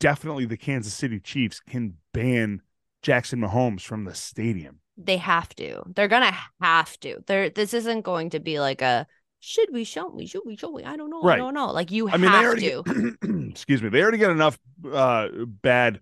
definitely 0.04 0.44
the 0.44 0.58
Kansas 0.58 0.92
City 0.92 1.18
Chiefs 1.18 1.60
can 1.60 1.94
ban 2.12 2.60
Jackson 3.00 3.40
Mahomes 3.40 3.80
from 3.80 4.04
the 4.04 4.14
stadium. 4.14 4.80
They 4.98 5.16
have 5.16 5.48
to. 5.56 5.82
They're 5.86 6.08
gonna 6.08 6.36
have 6.60 7.00
to. 7.00 7.24
They're 7.26 7.48
this 7.48 7.72
isn't 7.72 8.02
going 8.02 8.28
to 8.30 8.38
be 8.38 8.60
like 8.60 8.82
a 8.82 9.06
should 9.40 9.70
we 9.72 9.82
show 9.84 10.10
we 10.10 10.26
should 10.26 10.42
we 10.44 10.56
show 10.56 10.70
we 10.70 10.84
I 10.84 10.96
don't 10.96 11.08
know 11.08 11.22
Right. 11.22 11.36
I 11.36 11.38
don't 11.38 11.54
know 11.54 11.72
like 11.72 11.90
you 11.90 12.08
I 12.08 12.12
have 12.12 12.20
mean, 12.20 12.32
they 12.32 12.38
already 12.38 12.70
to. 12.70 13.48
excuse 13.50 13.82
me. 13.82 13.88
They 13.88 14.02
already 14.02 14.18
got 14.18 14.30
enough 14.30 14.58
uh, 14.92 15.28
bad 15.46 16.00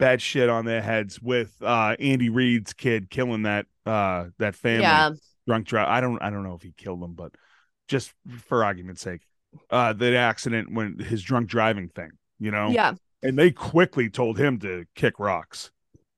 bad 0.00 0.20
shit 0.20 0.48
on 0.48 0.64
their 0.64 0.82
heads 0.82 1.22
with 1.22 1.54
uh, 1.62 1.94
Andy 2.00 2.30
Reid's 2.30 2.72
kid 2.72 3.08
killing 3.08 3.42
that 3.42 3.66
uh, 3.86 4.26
that 4.38 4.56
family 4.56 4.82
yeah, 4.82 5.10
drunk 5.46 5.68
drive. 5.68 5.88
I 5.88 6.00
don't 6.00 6.20
I 6.20 6.30
don't 6.30 6.42
know 6.42 6.54
if 6.54 6.62
he 6.62 6.72
killed 6.76 7.00
them, 7.00 7.14
but 7.14 7.32
just 7.86 8.12
for 8.48 8.64
argument's 8.64 9.00
sake, 9.00 9.22
uh, 9.70 9.92
the 9.92 10.16
accident 10.16 10.72
when 10.72 10.98
his 10.98 11.22
drunk 11.22 11.48
driving 11.48 11.88
thing, 11.88 12.10
you 12.38 12.50
know, 12.50 12.68
yeah, 12.68 12.94
and 13.22 13.38
they 13.38 13.50
quickly 13.50 14.08
told 14.10 14.38
him 14.38 14.58
to 14.60 14.86
kick 14.94 15.18
rocks. 15.18 15.70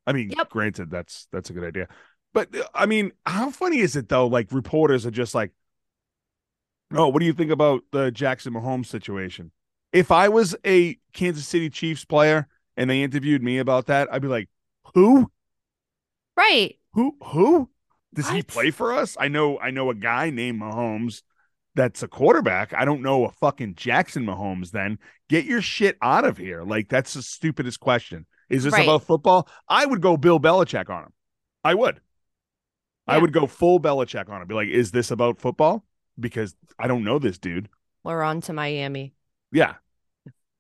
I 0.07 0.13
mean, 0.13 0.37
Yep. 0.37 0.51
granted, 0.51 0.91
that's 0.91 1.27
that's 1.33 1.51
a 1.51 1.53
good 1.53 1.65
idea, 1.65 1.89
but 2.33 2.49
I 2.75 2.87
mean, 2.87 3.13
how 3.27 3.51
funny 3.51 3.79
is 3.81 3.97
it 3.97 4.09
though? 4.09 4.27
Like 4.27 4.53
reporters 4.53 5.07
are 5.07 5.11
just 5.11 5.35
like, 5.35 5.53
"Oh, 6.93 7.09
what 7.09 7.21
do 7.21 7.27
you 7.27 7.33
think 7.33 7.51
about 7.51 7.83
the 7.93 8.11
Jackson 8.11 8.53
Mahomes 8.55 8.87
situation?" 8.87 9.53
If 9.93 10.11
I 10.13 10.29
was 10.29 10.57
a 10.65 10.99
Kansas 11.13 11.47
City 11.47 11.69
Chiefs 11.71 12.05
player 12.05 12.49
and 12.77 12.89
they 12.89 13.03
interviewed 13.03 13.43
me 13.43 13.59
about 13.59 13.87
that, 13.87 14.13
I'd 14.13 14.23
be 14.23 14.29
like, 14.29 14.49
"Who? 14.95 15.31
right. 16.37 16.77
Who? 16.93 17.17
Who? 17.23 17.71
Does 18.15 18.29
he 18.29 18.43
play 18.43 18.71
for 18.71 18.93
us?" 18.93 19.17
I 19.19 19.29
know, 19.29 19.59
I 19.59 19.71
know 19.71 19.91
a 19.91 19.95
guy 19.95 20.31
named 20.31 20.61
Mahomes. 20.61 21.23
That's 21.75 22.03
a 22.03 22.09
quarterback. 22.09 22.75
I 22.75 22.85
don't 22.85 23.03
know 23.03 23.25
a 23.25 23.31
fucking 23.31 23.75
Jackson 23.77 24.27
Mahomes. 24.27 24.71
Then 24.71 24.99
get 25.29 25.45
your 25.45 25.63
shit 25.63 25.97
out 26.03 26.25
of 26.25 26.37
here. 26.37 26.63
Like 26.63 26.89
that's 26.89 27.15
the 27.15 27.23
stupidest 27.23 27.81
question. 27.81 28.27
Is 28.49 28.65
this 28.65 28.73
Right. 28.73 28.83
about 28.83 29.05
football? 29.05 29.49
I 29.69 29.87
would 29.87 30.01
go 30.01 30.17
Bill 30.17 30.41
Belichick 30.41 30.91
on 30.91 31.05
him. 31.05 31.13
I 31.63 31.75
would. 31.75 32.01
I 33.07 33.19
would 33.19 33.33
go 33.33 33.47
full 33.47 33.81
Belichick 33.81 34.29
on 34.29 34.43
him. 34.43 34.49
Be 34.49 34.55
like, 34.55 34.69
is 34.69 34.91
this 34.93 35.11
about 35.11 35.39
football? 35.39 35.85
Because 36.19 36.55
I 36.79 36.87
don't 36.87 37.03
know 37.05 37.19
this 37.19 37.39
dude. 37.39 37.69
We're 38.05 38.23
on 38.23 38.41
to 38.43 38.53
Miami. 38.53 39.15
Yeah. 39.53 39.75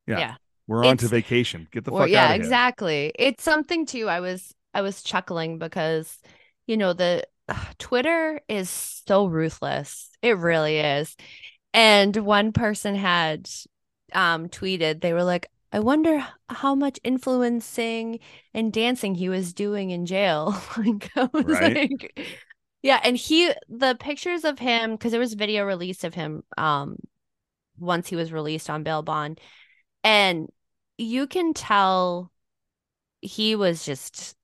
Yeah. 0.06 0.18
Yeah. 0.18 0.34
We're 0.66 0.84
on 0.84 0.96
to 0.98 1.08
vacation. 1.08 1.66
Get 1.72 1.84
the 1.84 1.90
fuck 1.90 2.08
yeah, 2.08 2.24
out 2.24 2.30
of 2.30 2.34
here. 2.36 2.42
exactly. 2.42 3.12
It's 3.18 3.42
something 3.42 3.86
too. 3.86 4.08
I 4.08 4.20
was 4.20 4.54
I 4.72 4.82
was 4.82 5.02
chuckling 5.02 5.58
because 5.58 6.18
you 6.66 6.76
know 6.76 6.92
the 6.92 7.24
Twitter 7.78 8.40
is 8.48 8.70
so 8.70 9.26
ruthless. 9.26 10.10
It 10.22 10.36
really 10.38 10.78
is. 10.78 11.16
And 11.72 12.16
one 12.16 12.52
person 12.52 12.94
had 12.94 13.48
um 14.12 14.48
tweeted 14.48 15.00
they 15.00 15.12
were 15.12 15.24
like 15.24 15.46
I 15.72 15.78
wonder 15.80 16.26
how 16.48 16.74
much 16.74 16.98
influencing 17.04 18.18
and 18.52 18.72
dancing 18.72 19.14
he 19.14 19.28
was 19.28 19.54
doing 19.54 19.90
in 19.90 20.06
jail. 20.06 20.60
like 20.76 21.10
Right. 21.44 21.80
like 21.92 22.12
Yeah, 22.82 23.00
and 23.04 23.16
he 23.16 23.52
the 23.68 23.96
pictures 24.00 24.44
of 24.44 24.58
him 24.58 24.92
because 24.92 25.12
there 25.12 25.20
was 25.20 25.34
video 25.34 25.64
release 25.64 26.04
of 26.04 26.14
him 26.14 26.44
um 26.58 26.96
once 27.78 28.08
he 28.08 28.16
was 28.16 28.32
released 28.32 28.70
on 28.70 28.82
bail 28.82 29.02
bond 29.02 29.40
and 30.04 30.48
you 30.98 31.26
can 31.26 31.54
tell 31.54 32.32
he 33.22 33.56
was 33.56 33.84
just 33.84 34.36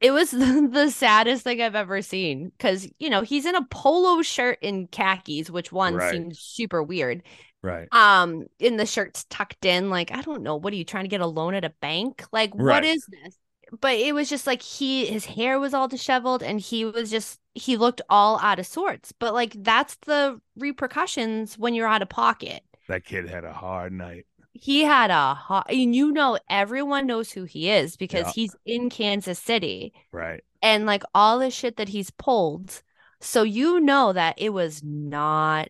it 0.00 0.10
was 0.12 0.30
the, 0.30 0.68
the 0.72 0.90
saddest 0.90 1.44
thing 1.44 1.60
I've 1.62 1.74
ever 1.74 2.02
seen 2.02 2.50
because 2.50 2.88
you 2.98 3.10
know 3.10 3.22
he's 3.22 3.46
in 3.46 3.54
a 3.56 3.64
polo 3.66 4.22
shirt 4.22 4.58
in 4.62 4.86
khakis, 4.88 5.50
which 5.50 5.72
one 5.72 6.00
Right. 6.00 6.00
seemed 6.00 6.36
super 6.36 6.82
weird. 6.82 7.22
Right. 7.62 7.90
Um, 7.92 8.46
in 8.60 8.76
the 8.76 8.86
shirt's 8.86 9.24
tucked 9.26 9.64
in, 9.64 9.90
like 9.90 10.12
I 10.12 10.22
don't 10.22 10.42
know, 10.42 10.56
what 10.56 10.72
are 10.72 10.76
you 10.76 10.84
trying 10.84 11.04
to 11.04 11.08
get 11.10 11.20
a 11.22 11.26
loan 11.26 11.54
at 11.54 11.64
a 11.64 11.70
bank? 11.82 12.24
Like 12.32 12.54
Right. 12.56 12.70
what 12.70 12.84
is 12.84 13.06
this? 13.06 13.36
But 13.80 13.94
it 13.94 14.14
was 14.14 14.28
just 14.30 14.46
like 14.46 14.62
he 14.62 15.06
his 15.06 15.26
hair 15.26 15.58
was 15.60 15.74
all 15.74 15.88
disheveled 15.88 16.42
and 16.42 16.60
he 16.60 16.84
was 16.84 17.10
just 17.10 17.40
he 17.54 17.76
looked 17.76 18.00
all 18.10 18.38
out 18.40 18.58
of 18.60 18.66
sorts. 18.66 19.12
But 19.12 19.34
like 19.34 19.54
that's 19.64 19.96
the 20.06 20.40
repercussions 20.56 21.58
when 21.58 21.74
you're 21.74 21.88
out 21.88 22.02
of 22.02 22.08
pocket 22.10 22.62
That 22.88 23.04
kid 23.06 23.26
had 23.26 23.44
a 23.44 23.54
hard 23.54 23.90
night. 23.94 24.26
He 24.60 24.82
had 24.84 25.10
a 25.10 25.34
hot 25.34 25.66
and 25.70 25.94
you 25.94 26.12
know 26.12 26.38
everyone 26.48 27.06
knows 27.06 27.32
who 27.32 27.44
he 27.44 27.70
is 27.70 27.96
because 27.96 28.26
Yeah. 28.26 28.32
he's 28.34 28.56
in 28.66 28.90
Kansas 28.90 29.38
City 29.38 29.92
Right. 30.12 30.42
and 30.62 30.86
like 30.86 31.02
all 31.14 31.38
the 31.38 31.50
shit 31.50 31.76
that 31.76 31.88
he's 31.90 32.10
pulled 32.10 32.82
so 33.20 33.42
you 33.42 33.80
know 33.80 34.12
that 34.12 34.36
it 34.38 34.50
was 34.50 34.82
not 34.82 35.68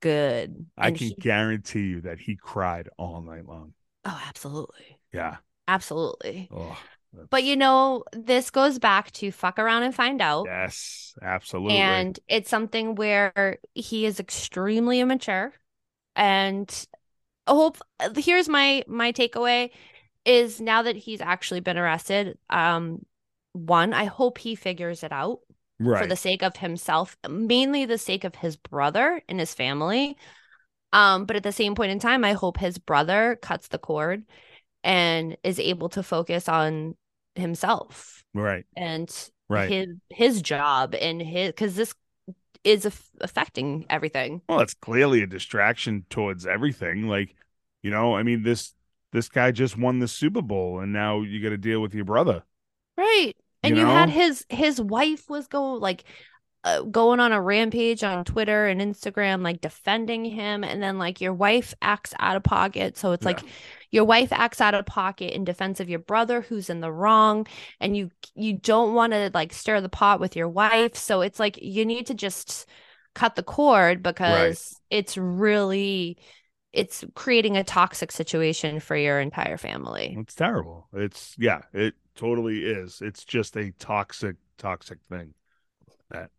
good 0.00 0.66
I 0.76 0.88
And 0.88 0.98
can 0.98 1.08
he- 1.08 1.14
guarantee 1.14 1.86
you 1.86 2.00
that 2.02 2.18
he 2.18 2.36
cried 2.36 2.88
all 2.98 3.20
night 3.22 3.46
long. 3.46 3.74
oh 4.04 4.22
absolutely 4.26 4.98
Yeah. 5.12 5.36
absolutely 5.66 6.48
Oh, 6.52 6.78
but 7.30 7.42
you 7.44 7.56
know 7.56 8.04
this 8.12 8.50
goes 8.50 8.78
back 8.78 9.10
to 9.12 9.30
fuck 9.32 9.58
around 9.58 9.82
and 9.84 9.94
find 9.94 10.20
out 10.20 10.46
yes, 10.46 11.14
absolutely. 11.22 11.78
and 11.78 12.18
it's 12.28 12.50
something 12.50 12.94
where 12.94 13.58
he 13.74 14.04
is 14.06 14.20
extremely 14.20 15.00
immature 15.00 15.52
and 16.16 16.86
hope 17.48 17.78
here's 18.16 18.48
my 18.48 18.84
my 18.86 19.12
takeaway 19.12 19.70
is 20.24 20.60
now 20.60 20.82
that 20.82 20.96
he's 20.96 21.20
actually 21.20 21.60
been 21.60 21.78
arrested 21.78 22.38
um 22.50 23.04
one 23.52 23.92
i 23.92 24.04
hope 24.04 24.38
he 24.38 24.54
figures 24.54 25.02
it 25.02 25.12
out 25.12 25.40
right. 25.80 26.00
for 26.00 26.06
the 26.06 26.16
sake 26.16 26.42
of 26.42 26.56
himself 26.56 27.16
mainly 27.28 27.84
the 27.84 27.98
sake 27.98 28.24
of 28.24 28.34
his 28.36 28.56
brother 28.56 29.22
and 29.28 29.40
his 29.40 29.54
family 29.54 30.16
um 30.92 31.24
but 31.24 31.36
at 31.36 31.42
the 31.42 31.52
same 31.52 31.74
point 31.74 31.90
in 31.90 31.98
time 31.98 32.24
i 32.24 32.32
hope 32.32 32.58
his 32.58 32.78
brother 32.78 33.38
cuts 33.40 33.68
the 33.68 33.78
cord 33.78 34.22
and 34.84 35.36
is 35.42 35.58
able 35.58 35.88
to 35.88 36.02
focus 36.02 36.48
on 36.48 36.94
himself 37.34 38.22
right. 38.34 38.64
and 38.76 39.30
Right. 39.50 39.70
his 39.70 39.86
his 40.10 40.42
job 40.42 40.94
and 40.94 41.22
his 41.22 41.48
because 41.48 41.74
this 41.74 41.94
is 42.68 42.86
aff- 42.86 43.10
affecting 43.20 43.86
everything 43.90 44.42
Well, 44.48 44.60
it's 44.60 44.74
clearly 44.74 45.22
a 45.22 45.26
distraction 45.26 46.06
towards 46.10 46.46
everything. 46.46 47.06
Like, 47.08 47.34
you 47.82 47.90
know, 47.90 48.16
I 48.16 48.22
mean, 48.22 48.42
this 48.42 48.74
this 49.12 49.28
guy 49.28 49.52
just 49.52 49.76
won 49.76 49.98
the 49.98 50.08
Super 50.08 50.42
Bowl, 50.42 50.80
and 50.80 50.92
now 50.92 51.22
you 51.22 51.42
got 51.42 51.50
to 51.50 51.58
deal 51.58 51.80
with 51.80 51.94
your 51.94 52.04
brother. 52.04 52.44
right 52.96 53.34
and 53.62 53.76
You 53.76 53.76
you, 53.76 53.86
had 53.86 54.10
his 54.10 54.44
his 54.48 54.80
wife 54.80 55.28
was 55.28 55.46
going 55.48 55.80
like 55.80 56.04
uh, 56.64 56.82
going 56.82 57.20
on 57.20 57.32
a 57.32 57.40
rampage 57.40 58.02
on 58.02 58.24
twitter 58.24 58.66
and 58.66 58.80
instagram 58.80 59.42
like 59.42 59.60
defending 59.60 60.24
him 60.24 60.64
and 60.64 60.82
then 60.82 60.98
like 60.98 61.20
your 61.20 61.32
wife 61.32 61.72
acts 61.80 62.12
out 62.18 62.36
of 62.36 62.42
pocket 62.42 62.96
so 62.96 63.12
it's 63.12 63.24
like 63.24 63.40
your 63.90 64.04
wife 64.04 64.32
acts 64.32 64.60
out 64.60 64.74
of 64.74 64.84
pocket 64.84 65.34
in 65.34 65.44
defense 65.44 65.80
of 65.80 65.88
your 65.88 66.00
brother 66.00 66.40
who's 66.42 66.68
in 66.68 66.80
the 66.80 66.92
wrong 66.92 67.46
and 67.80 67.96
you 67.96 68.10
you 68.34 68.52
don't 68.52 68.94
want 68.94 69.12
to 69.12 69.30
like 69.34 69.52
stir 69.52 69.80
the 69.80 69.88
pot 69.88 70.20
with 70.20 70.36
your 70.36 70.48
wife 70.48 70.96
so 70.96 71.20
it's 71.20 71.38
like 71.38 71.58
you 71.62 71.86
need 71.86 72.06
to 72.06 72.14
just 72.14 72.66
cut 73.14 73.34
the 73.34 73.42
cord 73.42 74.02
because 74.02 74.78
it's 74.90 75.16
really 75.16 76.18
it's 76.72 77.04
creating 77.14 77.56
a 77.56 77.64
toxic 77.64 78.12
situation 78.12 78.78
for 78.78 78.96
your 78.96 79.20
entire 79.20 79.56
family 79.56 80.16
It's 80.18 80.34
terrible. 80.34 80.88
It's 80.92 81.34
yeah, 81.38 81.62
it 81.72 81.94
totally 82.14 82.64
is. 82.64 83.00
It's 83.00 83.24
just 83.24 83.56
a 83.56 83.72
toxic, 83.78 84.36
toxic 84.58 84.98
thing. 85.08 85.34
That 86.10 86.30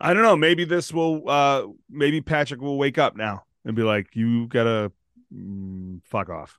I 0.00 0.14
don't 0.14 0.22
know. 0.22 0.36
Maybe 0.36 0.64
this 0.64 0.92
will. 0.92 1.28
uh 1.28 1.66
Maybe 1.88 2.20
Patrick 2.20 2.60
will 2.60 2.78
wake 2.78 2.98
up 2.98 3.16
now 3.16 3.44
and 3.64 3.76
be 3.76 3.82
like, 3.82 4.08
"You 4.14 4.46
gotta 4.46 4.92
mm, 5.34 6.00
fuck 6.04 6.28
off." 6.30 6.58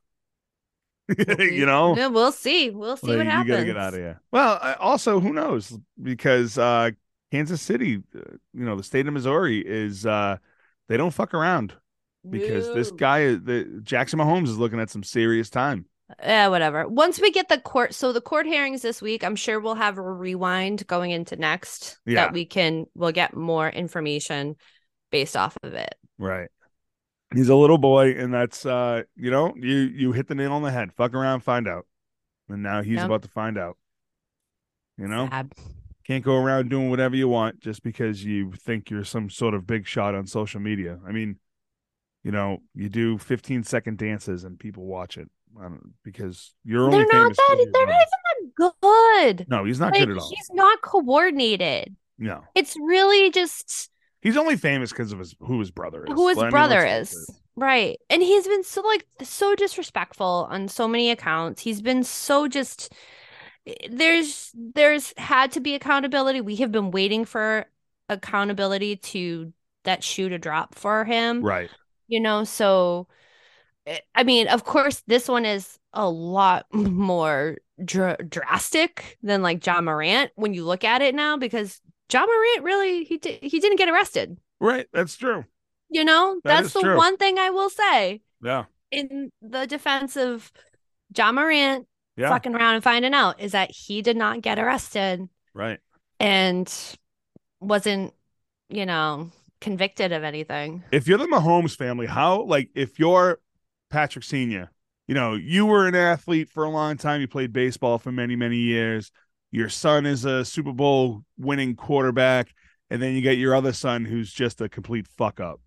you 1.39 1.65
know, 1.65 1.95
Yeah, 1.97 2.07
we'll 2.07 2.31
see 2.31 2.69
we'll 2.69 2.95
see 2.95 3.07
Like, 3.07 3.17
what 3.17 3.25
happens 3.25 3.47
You 3.47 3.53
gotta 3.53 3.65
get 3.65 3.77
out 3.77 3.93
of 3.93 3.99
here. 3.99 4.21
Well, 4.31 4.59
I, 4.61 4.73
also, 4.73 5.19
who 5.19 5.33
knows? 5.33 5.77
Because 6.01 6.57
uh 6.57 6.91
Kansas 7.31 7.61
City, 7.61 8.03
uh, 8.15 8.19
you 8.53 8.65
know, 8.65 8.75
the 8.75 8.83
state 8.83 9.07
of 9.07 9.13
Missouri 9.13 9.59
is 9.65 10.05
uh 10.05 10.37
they 10.87 10.97
don't 10.97 11.11
fuck 11.11 11.33
around 11.33 11.73
because 12.29 12.73
this 12.73 12.91
guy, 12.91 13.33
the 13.33 13.79
Jackson 13.83 14.19
Mahomes, 14.19 14.49
is 14.49 14.57
looking 14.57 14.79
at 14.79 14.89
some 14.89 15.03
serious 15.03 15.49
time. 15.49 15.85
Yeah, 16.19 16.47
whatever. 16.47 16.87
Once 16.87 17.19
we 17.19 17.31
get 17.31 17.49
the 17.49 17.59
court, 17.59 17.93
so 17.93 18.11
the 18.13 18.21
court 18.21 18.45
hearings 18.45 18.81
this 18.81 19.01
week, 19.01 19.23
I'm 19.23 19.35
sure 19.35 19.59
we'll 19.59 19.75
have 19.75 19.97
a 19.97 20.01
rewind 20.01 20.85
going 20.87 21.11
into 21.11 21.35
next 21.35 21.99
Yeah. 22.05 22.25
that 22.25 22.33
we 22.33 22.45
can 22.45 22.85
we'll 22.95 23.11
get 23.11 23.35
more 23.35 23.69
information 23.69 24.55
based 25.11 25.35
off 25.37 25.57
of 25.63 25.73
it. 25.73 25.95
Right. 26.17 26.49
He's 27.33 27.49
a 27.49 27.55
little 27.55 27.77
boy, 27.77 28.11
and 28.11 28.33
that's 28.33 28.65
uh, 28.65 29.03
you 29.15 29.31
know, 29.31 29.53
you 29.55 29.75
you 29.77 30.11
hit 30.11 30.27
the 30.27 30.35
nail 30.35 30.53
on 30.53 30.63
the 30.63 30.71
head. 30.71 30.91
Fuck 30.93 31.13
around, 31.13 31.41
find 31.41 31.67
out. 31.67 31.87
And 32.49 32.61
now 32.63 32.81
he's 32.81 32.97
Yep. 32.97 33.05
about 33.05 33.21
to 33.23 33.29
find 33.29 33.57
out. 33.57 33.77
You 34.97 35.07
know, 35.07 35.27
Sad. 35.29 35.53
can't 36.05 36.23
go 36.23 36.35
around 36.35 36.69
doing 36.69 36.89
whatever 36.89 37.15
you 37.15 37.27
want 37.29 37.59
just 37.61 37.83
because 37.83 38.25
you 38.25 38.51
think 38.51 38.89
you're 38.89 39.05
some 39.05 39.29
sort 39.29 39.53
of 39.53 39.65
big 39.65 39.87
shot 39.87 40.13
on 40.13 40.27
social 40.27 40.59
media. 40.59 40.99
I 41.07 41.11
mean, 41.11 41.37
you 42.23 42.31
know, 42.31 42.59
you 42.75 42.89
do 42.89 43.17
15 43.17 43.63
second 43.63 43.97
dances 43.97 44.43
and 44.43 44.59
people 44.59 44.85
watch 44.85 45.17
it 45.17 45.29
Um, 45.59 45.93
because 46.03 46.53
you're 46.63 46.85
only 46.85 46.99
They're 46.99 47.07
not 47.13 47.35
that. 47.35 47.69
They're 47.73 47.85
not 47.85 47.95
even 47.95 48.51
that 48.57 48.73
good. 48.81 49.45
No, 49.49 49.65
he's 49.65 49.79
not 49.79 49.91
like 49.93 50.01
good 50.01 50.11
at 50.11 50.17
all. 50.17 50.29
he's 50.29 50.49
not 50.53 50.81
coordinated. 50.81 51.95
No, 52.17 52.43
It's 52.55 52.75
really 52.79 53.31
just 53.31 53.89
he's 54.21 54.37
only 54.37 54.55
famous 54.55 54.91
because 54.91 55.11
of 55.11 55.19
his 55.19 55.35
who 55.39 55.59
his 55.59 55.71
brother 55.71 56.05
is. 56.05 56.13
who 56.13 56.27
his 56.27 56.37
Well, 56.37 56.45
I 56.45 56.47
mean, 56.47 56.51
brother 56.51 56.85
is. 56.85 57.29
Right. 57.55 57.99
And 58.09 58.21
he's 58.21 58.47
been 58.47 58.63
so 58.63 58.81
like 58.81 59.05
so 59.23 59.55
disrespectful 59.55 60.47
on 60.49 60.67
so 60.67 60.87
many 60.87 61.11
accounts. 61.11 61.61
He's 61.61 61.81
been 61.81 62.03
so 62.03 62.47
just 62.47 62.93
there's 63.89 64.51
there's 64.55 65.13
had 65.17 65.51
to 65.53 65.59
be 65.59 65.75
accountability. 65.75 66.41
We 66.41 66.55
have 66.57 66.71
been 66.71 66.91
waiting 66.91 67.25
for 67.25 67.65
accountability 68.09 68.97
to 68.97 69.53
that 69.83 70.03
shoe 70.03 70.29
to 70.29 70.37
drop 70.37 70.75
for 70.75 71.03
him. 71.05 71.41
Right. 71.41 71.69
You 72.07 72.19
know, 72.19 72.43
so 72.43 73.07
Eh, 73.87 73.99
I 74.15 74.23
mean, 74.23 74.47
of 74.47 74.63
course 74.63 75.03
this 75.07 75.27
one 75.27 75.45
is 75.45 75.77
a 75.93 76.07
lot 76.09 76.65
more 76.73 77.57
dr- 77.83 78.29
drastic 78.29 79.17
than 79.23 79.41
like 79.41 79.65
Ja 79.65 79.81
Morant 79.81 80.31
when 80.35 80.53
you 80.53 80.63
look 80.65 80.83
at 80.83 81.01
it 81.01 81.15
now 81.15 81.37
because 81.37 81.81
Ja 82.11 82.25
Morant 82.25 82.63
really 82.63 83.03
he 83.05 83.17
di- 83.17 83.39
he 83.41 83.59
didn't 83.59 83.77
get 83.77 83.89
arrested. 83.89 84.37
Right. 84.59 84.87
That's 84.93 85.17
true. 85.17 85.45
You 85.89 86.03
know, 86.05 86.39
That 86.43 86.61
that's 86.61 86.73
the 86.73 86.81
true. 86.81 86.95
one 86.97 87.17
thing 87.17 87.37
I 87.39 87.49
will 87.49 87.69
say 87.69 88.21
Yeah. 88.43 88.65
in 88.91 89.31
the 89.41 89.65
defense 89.67 90.15
of 90.15 90.51
Ja 91.17 91.31
Morant 91.31 91.87
Yeah. 92.17 92.29
fucking 92.29 92.53
around 92.55 92.75
and 92.75 92.83
finding 92.83 93.13
out 93.13 93.39
is 93.41 93.53
that 93.53 93.71
he 93.71 94.01
did 94.01 94.15
not 94.17 94.41
get 94.41 94.59
arrested 94.59 95.27
Right. 95.53 95.79
and 96.19 96.71
wasn't, 97.59 98.13
you 98.69 98.85
know, 98.85 99.31
convicted 99.59 100.11
of 100.11 100.23
anything. 100.23 100.83
If 100.91 101.07
you're 101.07 101.17
the 101.17 101.25
Mahomes 101.27 101.75
family, 101.75 102.05
how 102.07 102.43
like 102.43 102.69
if 102.75 102.99
you're 102.99 103.39
Patrick 103.91 104.23
Senior, 104.23 104.71
you 105.07 105.13
know, 105.13 105.35
you 105.35 105.65
were 105.65 105.87
an 105.87 105.95
athlete 105.95 106.49
for 106.49 106.63
a 106.63 106.69
long 106.69 106.97
time. 106.97 107.21
You 107.21 107.27
played 107.27 107.53
baseball 107.53 107.97
for 107.97 108.11
many, 108.11 108.35
many 108.35 108.57
years. 108.57 109.11
Your 109.51 109.69
son 109.69 110.05
is 110.05 110.23
a 110.23 110.45
Super 110.45 110.71
Bowl 110.71 111.23
winning 111.37 111.75
quarterback, 111.75 112.53
and 112.89 113.01
then 113.01 113.13
you 113.13 113.21
get 113.21 113.37
your 113.37 113.53
other 113.53 113.73
son 113.73 114.05
who's 114.05 114.31
just 114.31 114.61
a 114.61 114.69
complete 114.69 115.07
fuck 115.07 115.39
up, 115.41 115.59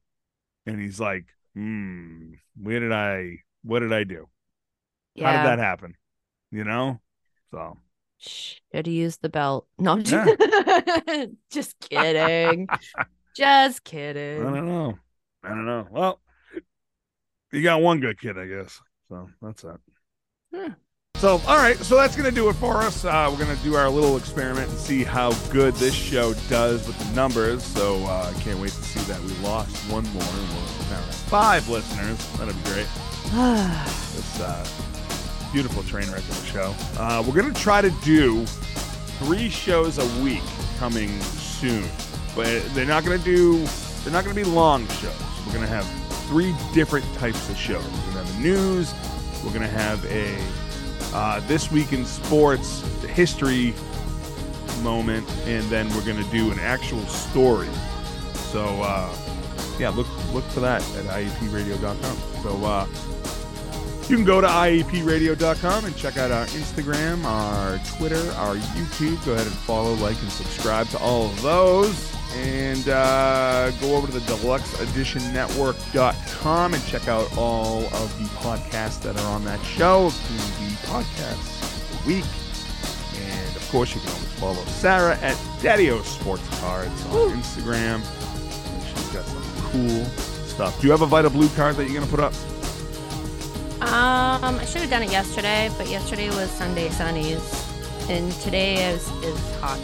and 0.65 0.81
he's 0.81 0.99
like, 0.99 1.27
"Hmm, 1.55 2.33
where 2.57 2.81
did 2.81 2.93
I? 2.93 3.41
What 3.63 3.81
did 3.81 3.93
I 3.93 4.05
do? 4.05 4.29
How 5.21 5.33
did 5.33 5.47
that 5.47 5.59
happen? 5.59 5.95
You 6.51 6.65
know?" 6.65 7.01
So 7.51 7.79
Should 8.19 8.87
used 8.87 9.21
the 9.21 9.29
belt. 9.29 9.67
No, 9.79 9.99
Yeah. 9.99 10.25
just, 11.51 11.79
kidding. 11.81 12.69
just 13.37 13.85
kidding. 13.85 14.41
I 14.41 14.51
don't 14.51 14.67
know. 14.67 14.99
I 15.43 15.49
don't 15.51 15.67
know. 15.67 15.87
Well, 15.91 16.21
you 17.55 17.63
got 17.63 17.81
one 17.81 18.01
good 18.01 18.21
kid, 18.21 18.39
I 18.39 18.47
guess. 18.47 18.81
So 19.09 19.29
that's 19.41 19.63
that. 19.63 19.81
Yeah. 20.53 20.71
So, 21.17 21.41
all 21.47 21.57
right. 21.57 21.77
So 21.79 21.97
that's 21.97 22.17
going 22.17 22.29
to 22.29 22.35
do 22.35 22.49
it 22.49 22.55
for 22.55 22.79
us. 22.79 23.05
Uh, 23.05 23.29
we're 23.31 23.43
going 23.43 23.57
to 23.57 23.63
do 23.63 23.77
our 23.77 23.89
little 23.89 24.17
experiment 24.17 24.69
and 24.69 24.79
see 24.79 25.05
how 25.05 25.33
good 25.51 25.75
this 25.75 25.95
show 25.95 26.35
does 26.49 26.87
with 26.87 26.99
the 26.99 27.15
numbers. 27.15 27.63
So 27.63 27.97
uh, 28.05 28.33
I 28.35 28.41
can't 28.41 28.59
wait 28.59 28.73
to 28.73 28.83
see 28.83 29.01
that 29.11 29.21
we 29.21 29.33
lost 29.47 29.75
one 29.91 30.05
more. 30.13 30.23
Now 30.23 31.01
have 31.01 31.15
five 31.15 31.69
listeners. 31.69 32.19
That'd 32.39 32.57
be 32.65 32.71
great. 32.71 32.87
This 34.15 34.41
uh, 34.41 34.65
beautiful 35.53 35.83
train 35.85 36.09
wreck 36.11 36.19
of 36.19 36.43
a 36.43 36.47
show. 36.47 36.75
Uh, 36.97 37.23
we're 37.27 37.35
going 37.35 37.53
to 37.53 37.61
try 37.61 37.81
to 37.81 37.91
do 38.05 38.45
three 39.19 39.49
shows 39.49 39.99
a 39.99 40.23
week 40.23 40.43
coming 40.79 41.09
soon, 41.21 41.85
but 42.37 42.63
they're 42.75 42.87
not 42.87 43.05
going 43.05 43.19
to 43.19 43.25
do. 43.25 43.59
They're 44.03 44.13
not 44.13 44.25
going 44.25 44.37
to 44.37 44.45
be 44.45 44.49
long 44.49 44.87
shows. 44.89 45.15
We're 45.47 45.53
going 45.53 45.67
to 45.67 45.73
have 45.73 45.85
three 46.29 46.55
different 46.73 47.05
types 47.15 47.49
of 47.49 47.57
shows. 47.57 47.85
We're 47.85 48.13
going 48.13 48.27
to 48.27 48.33
have 48.33 48.39
a 48.39 48.43
news. 48.43 48.95
We're 49.45 49.53
going 49.53 49.63
to 49.63 49.69
have 49.69 50.05
a 50.07 50.37
uh, 51.15 51.41
this 51.47 51.71
week 51.71 51.93
in 51.93 52.05
sports 52.05 52.81
history 53.03 53.75
moment, 54.83 55.29
and 55.47 55.63
then 55.71 55.89
we're 55.91 56.05
going 56.05 56.23
to 56.23 56.31
do 56.31 56.51
an 56.51 56.59
actual 56.59 57.01
story. 57.07 57.69
So 58.35 58.65
uh, 58.83 59.15
yeah, 59.79 59.91
look 59.91 60.07
look 60.33 60.45
for 60.45 60.61
that 60.61 60.83
at 60.97 61.05
IAPRadio.com. 61.05 62.17
So 62.43 62.65
uh, 62.65 62.87
you 64.09 64.17
can 64.17 64.25
go 64.25 64.41
to 64.41 64.47
IAPRadio.com 64.47 65.85
and 65.87 65.97
check 65.97 66.17
out 66.19 66.31
our 66.31 66.47
Instagram, 66.47 67.25
our 67.25 67.79
Twitter, 67.97 68.31
our 68.33 68.57
YouTube. 68.57 69.25
Go 69.25 69.33
ahead 69.33 69.47
and 69.47 69.57
follow, 69.57 69.95
like, 69.95 70.21
and 70.21 70.31
subscribe 70.31 70.89
to 70.89 70.99
all 70.99 71.27
of 71.27 71.43
those. 71.43 72.15
And 72.37 72.89
uh, 72.89 73.71
go 73.81 73.97
over 73.97 74.07
to 74.09 74.13
the 74.13 74.21
Deluxe 74.21 74.81
Edition 74.81 75.23
Network.com 75.33 76.75
and 76.75 76.87
check 76.87 77.07
out 77.07 77.37
all 77.37 77.85
of 77.87 78.19
the 78.19 78.29
podcasts 78.39 79.01
that 79.03 79.17
are 79.17 79.27
on 79.27 79.45
that 79.45 79.63
show, 79.65 80.07
including 80.07 80.69
the 80.69 80.87
podcasts 80.87 81.63
of 81.63 82.03
the 82.03 82.09
week. 82.09 82.25
And 83.23 83.57
of 83.57 83.69
course, 83.71 83.95
you 83.95 84.01
can 84.01 84.11
always 84.11 84.33
follow 84.33 84.65
Sarah 84.65 85.17
at 85.19 85.41
Daddy 85.63 85.91
O 85.91 86.03
Sports 86.03 86.43
Cards 86.61 87.07
on 87.07 87.31
Instagram. 87.41 88.03
She's 88.89 89.09
got 89.13 89.25
some 89.25 89.43
cool 89.71 90.05
stuff. 90.47 90.81
Do 90.81 90.87
you 90.87 90.91
have 90.91 91.03
a 91.03 91.07
Vida 91.07 91.31
Blue 91.31 91.49
card 91.51 91.77
that 91.77 91.85
you're 91.85 91.95
going 91.95 92.07
to 92.07 92.11
put 92.11 92.21
up? 92.21 92.35
Um, 93.81 94.59
I 94.59 94.65
should 94.65 94.81
have 94.81 94.91
done 94.91 95.03
it 95.03 95.13
yesterday, 95.13 95.71
but 95.79 95.89
yesterday 95.89 96.29
was 96.31 96.51
Sunday 96.51 96.89
Sunnies, 96.89 98.11
and 98.11 98.33
today 98.41 98.91
is 98.91 99.09
is 99.23 99.39
hockey. 99.61 99.83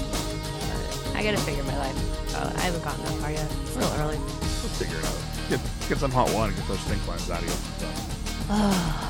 I 1.15 1.23
gotta 1.23 1.37
figure 1.37 1.63
my 1.65 1.77
life 1.77 2.10
out. 2.35 2.55
I 2.57 2.61
haven't 2.61 2.85
gotten 2.85 3.05
that 3.05 3.15
far 3.15 3.31
yet. 3.31 3.51
It's 3.63 3.77
a 3.77 3.79
little 3.79 3.95
early. 4.01 4.19
We'll 4.19 4.75
figure 4.79 4.99
it 4.99 5.05
out. 5.05 5.17
Get, 5.49 5.61
get 5.89 5.99
some 5.99 6.11
hot 6.11 6.33
water, 6.33 6.49
and 6.49 6.57
get 6.57 6.69
those 6.69 6.81
stink 6.81 7.07
lines 7.07 7.31
out 7.31 7.43
of 7.43 7.47
you. 7.47 7.55
So, 7.79 7.87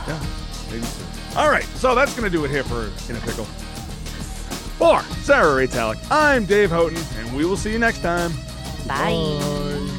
yeah, 0.08 0.20
maybe 0.70 0.84
soon. 0.84 1.06
All 1.36 1.50
right, 1.50 1.64
so 1.76 1.94
that's 1.94 2.14
going 2.14 2.30
to 2.30 2.36
do 2.36 2.44
it 2.44 2.50
here 2.50 2.64
for 2.64 2.90
In 3.10 3.16
a 3.16 3.20
Pickle. 3.20 3.46
For 4.80 5.02
Sarah 5.22 5.56
Ray 5.56 5.68
I'm 6.10 6.46
Dave 6.46 6.70
Houghton, 6.70 7.02
and 7.18 7.36
we 7.36 7.44
will 7.44 7.56
see 7.56 7.72
you 7.72 7.78
next 7.78 8.00
time. 8.00 8.32
Bye. 8.86 9.98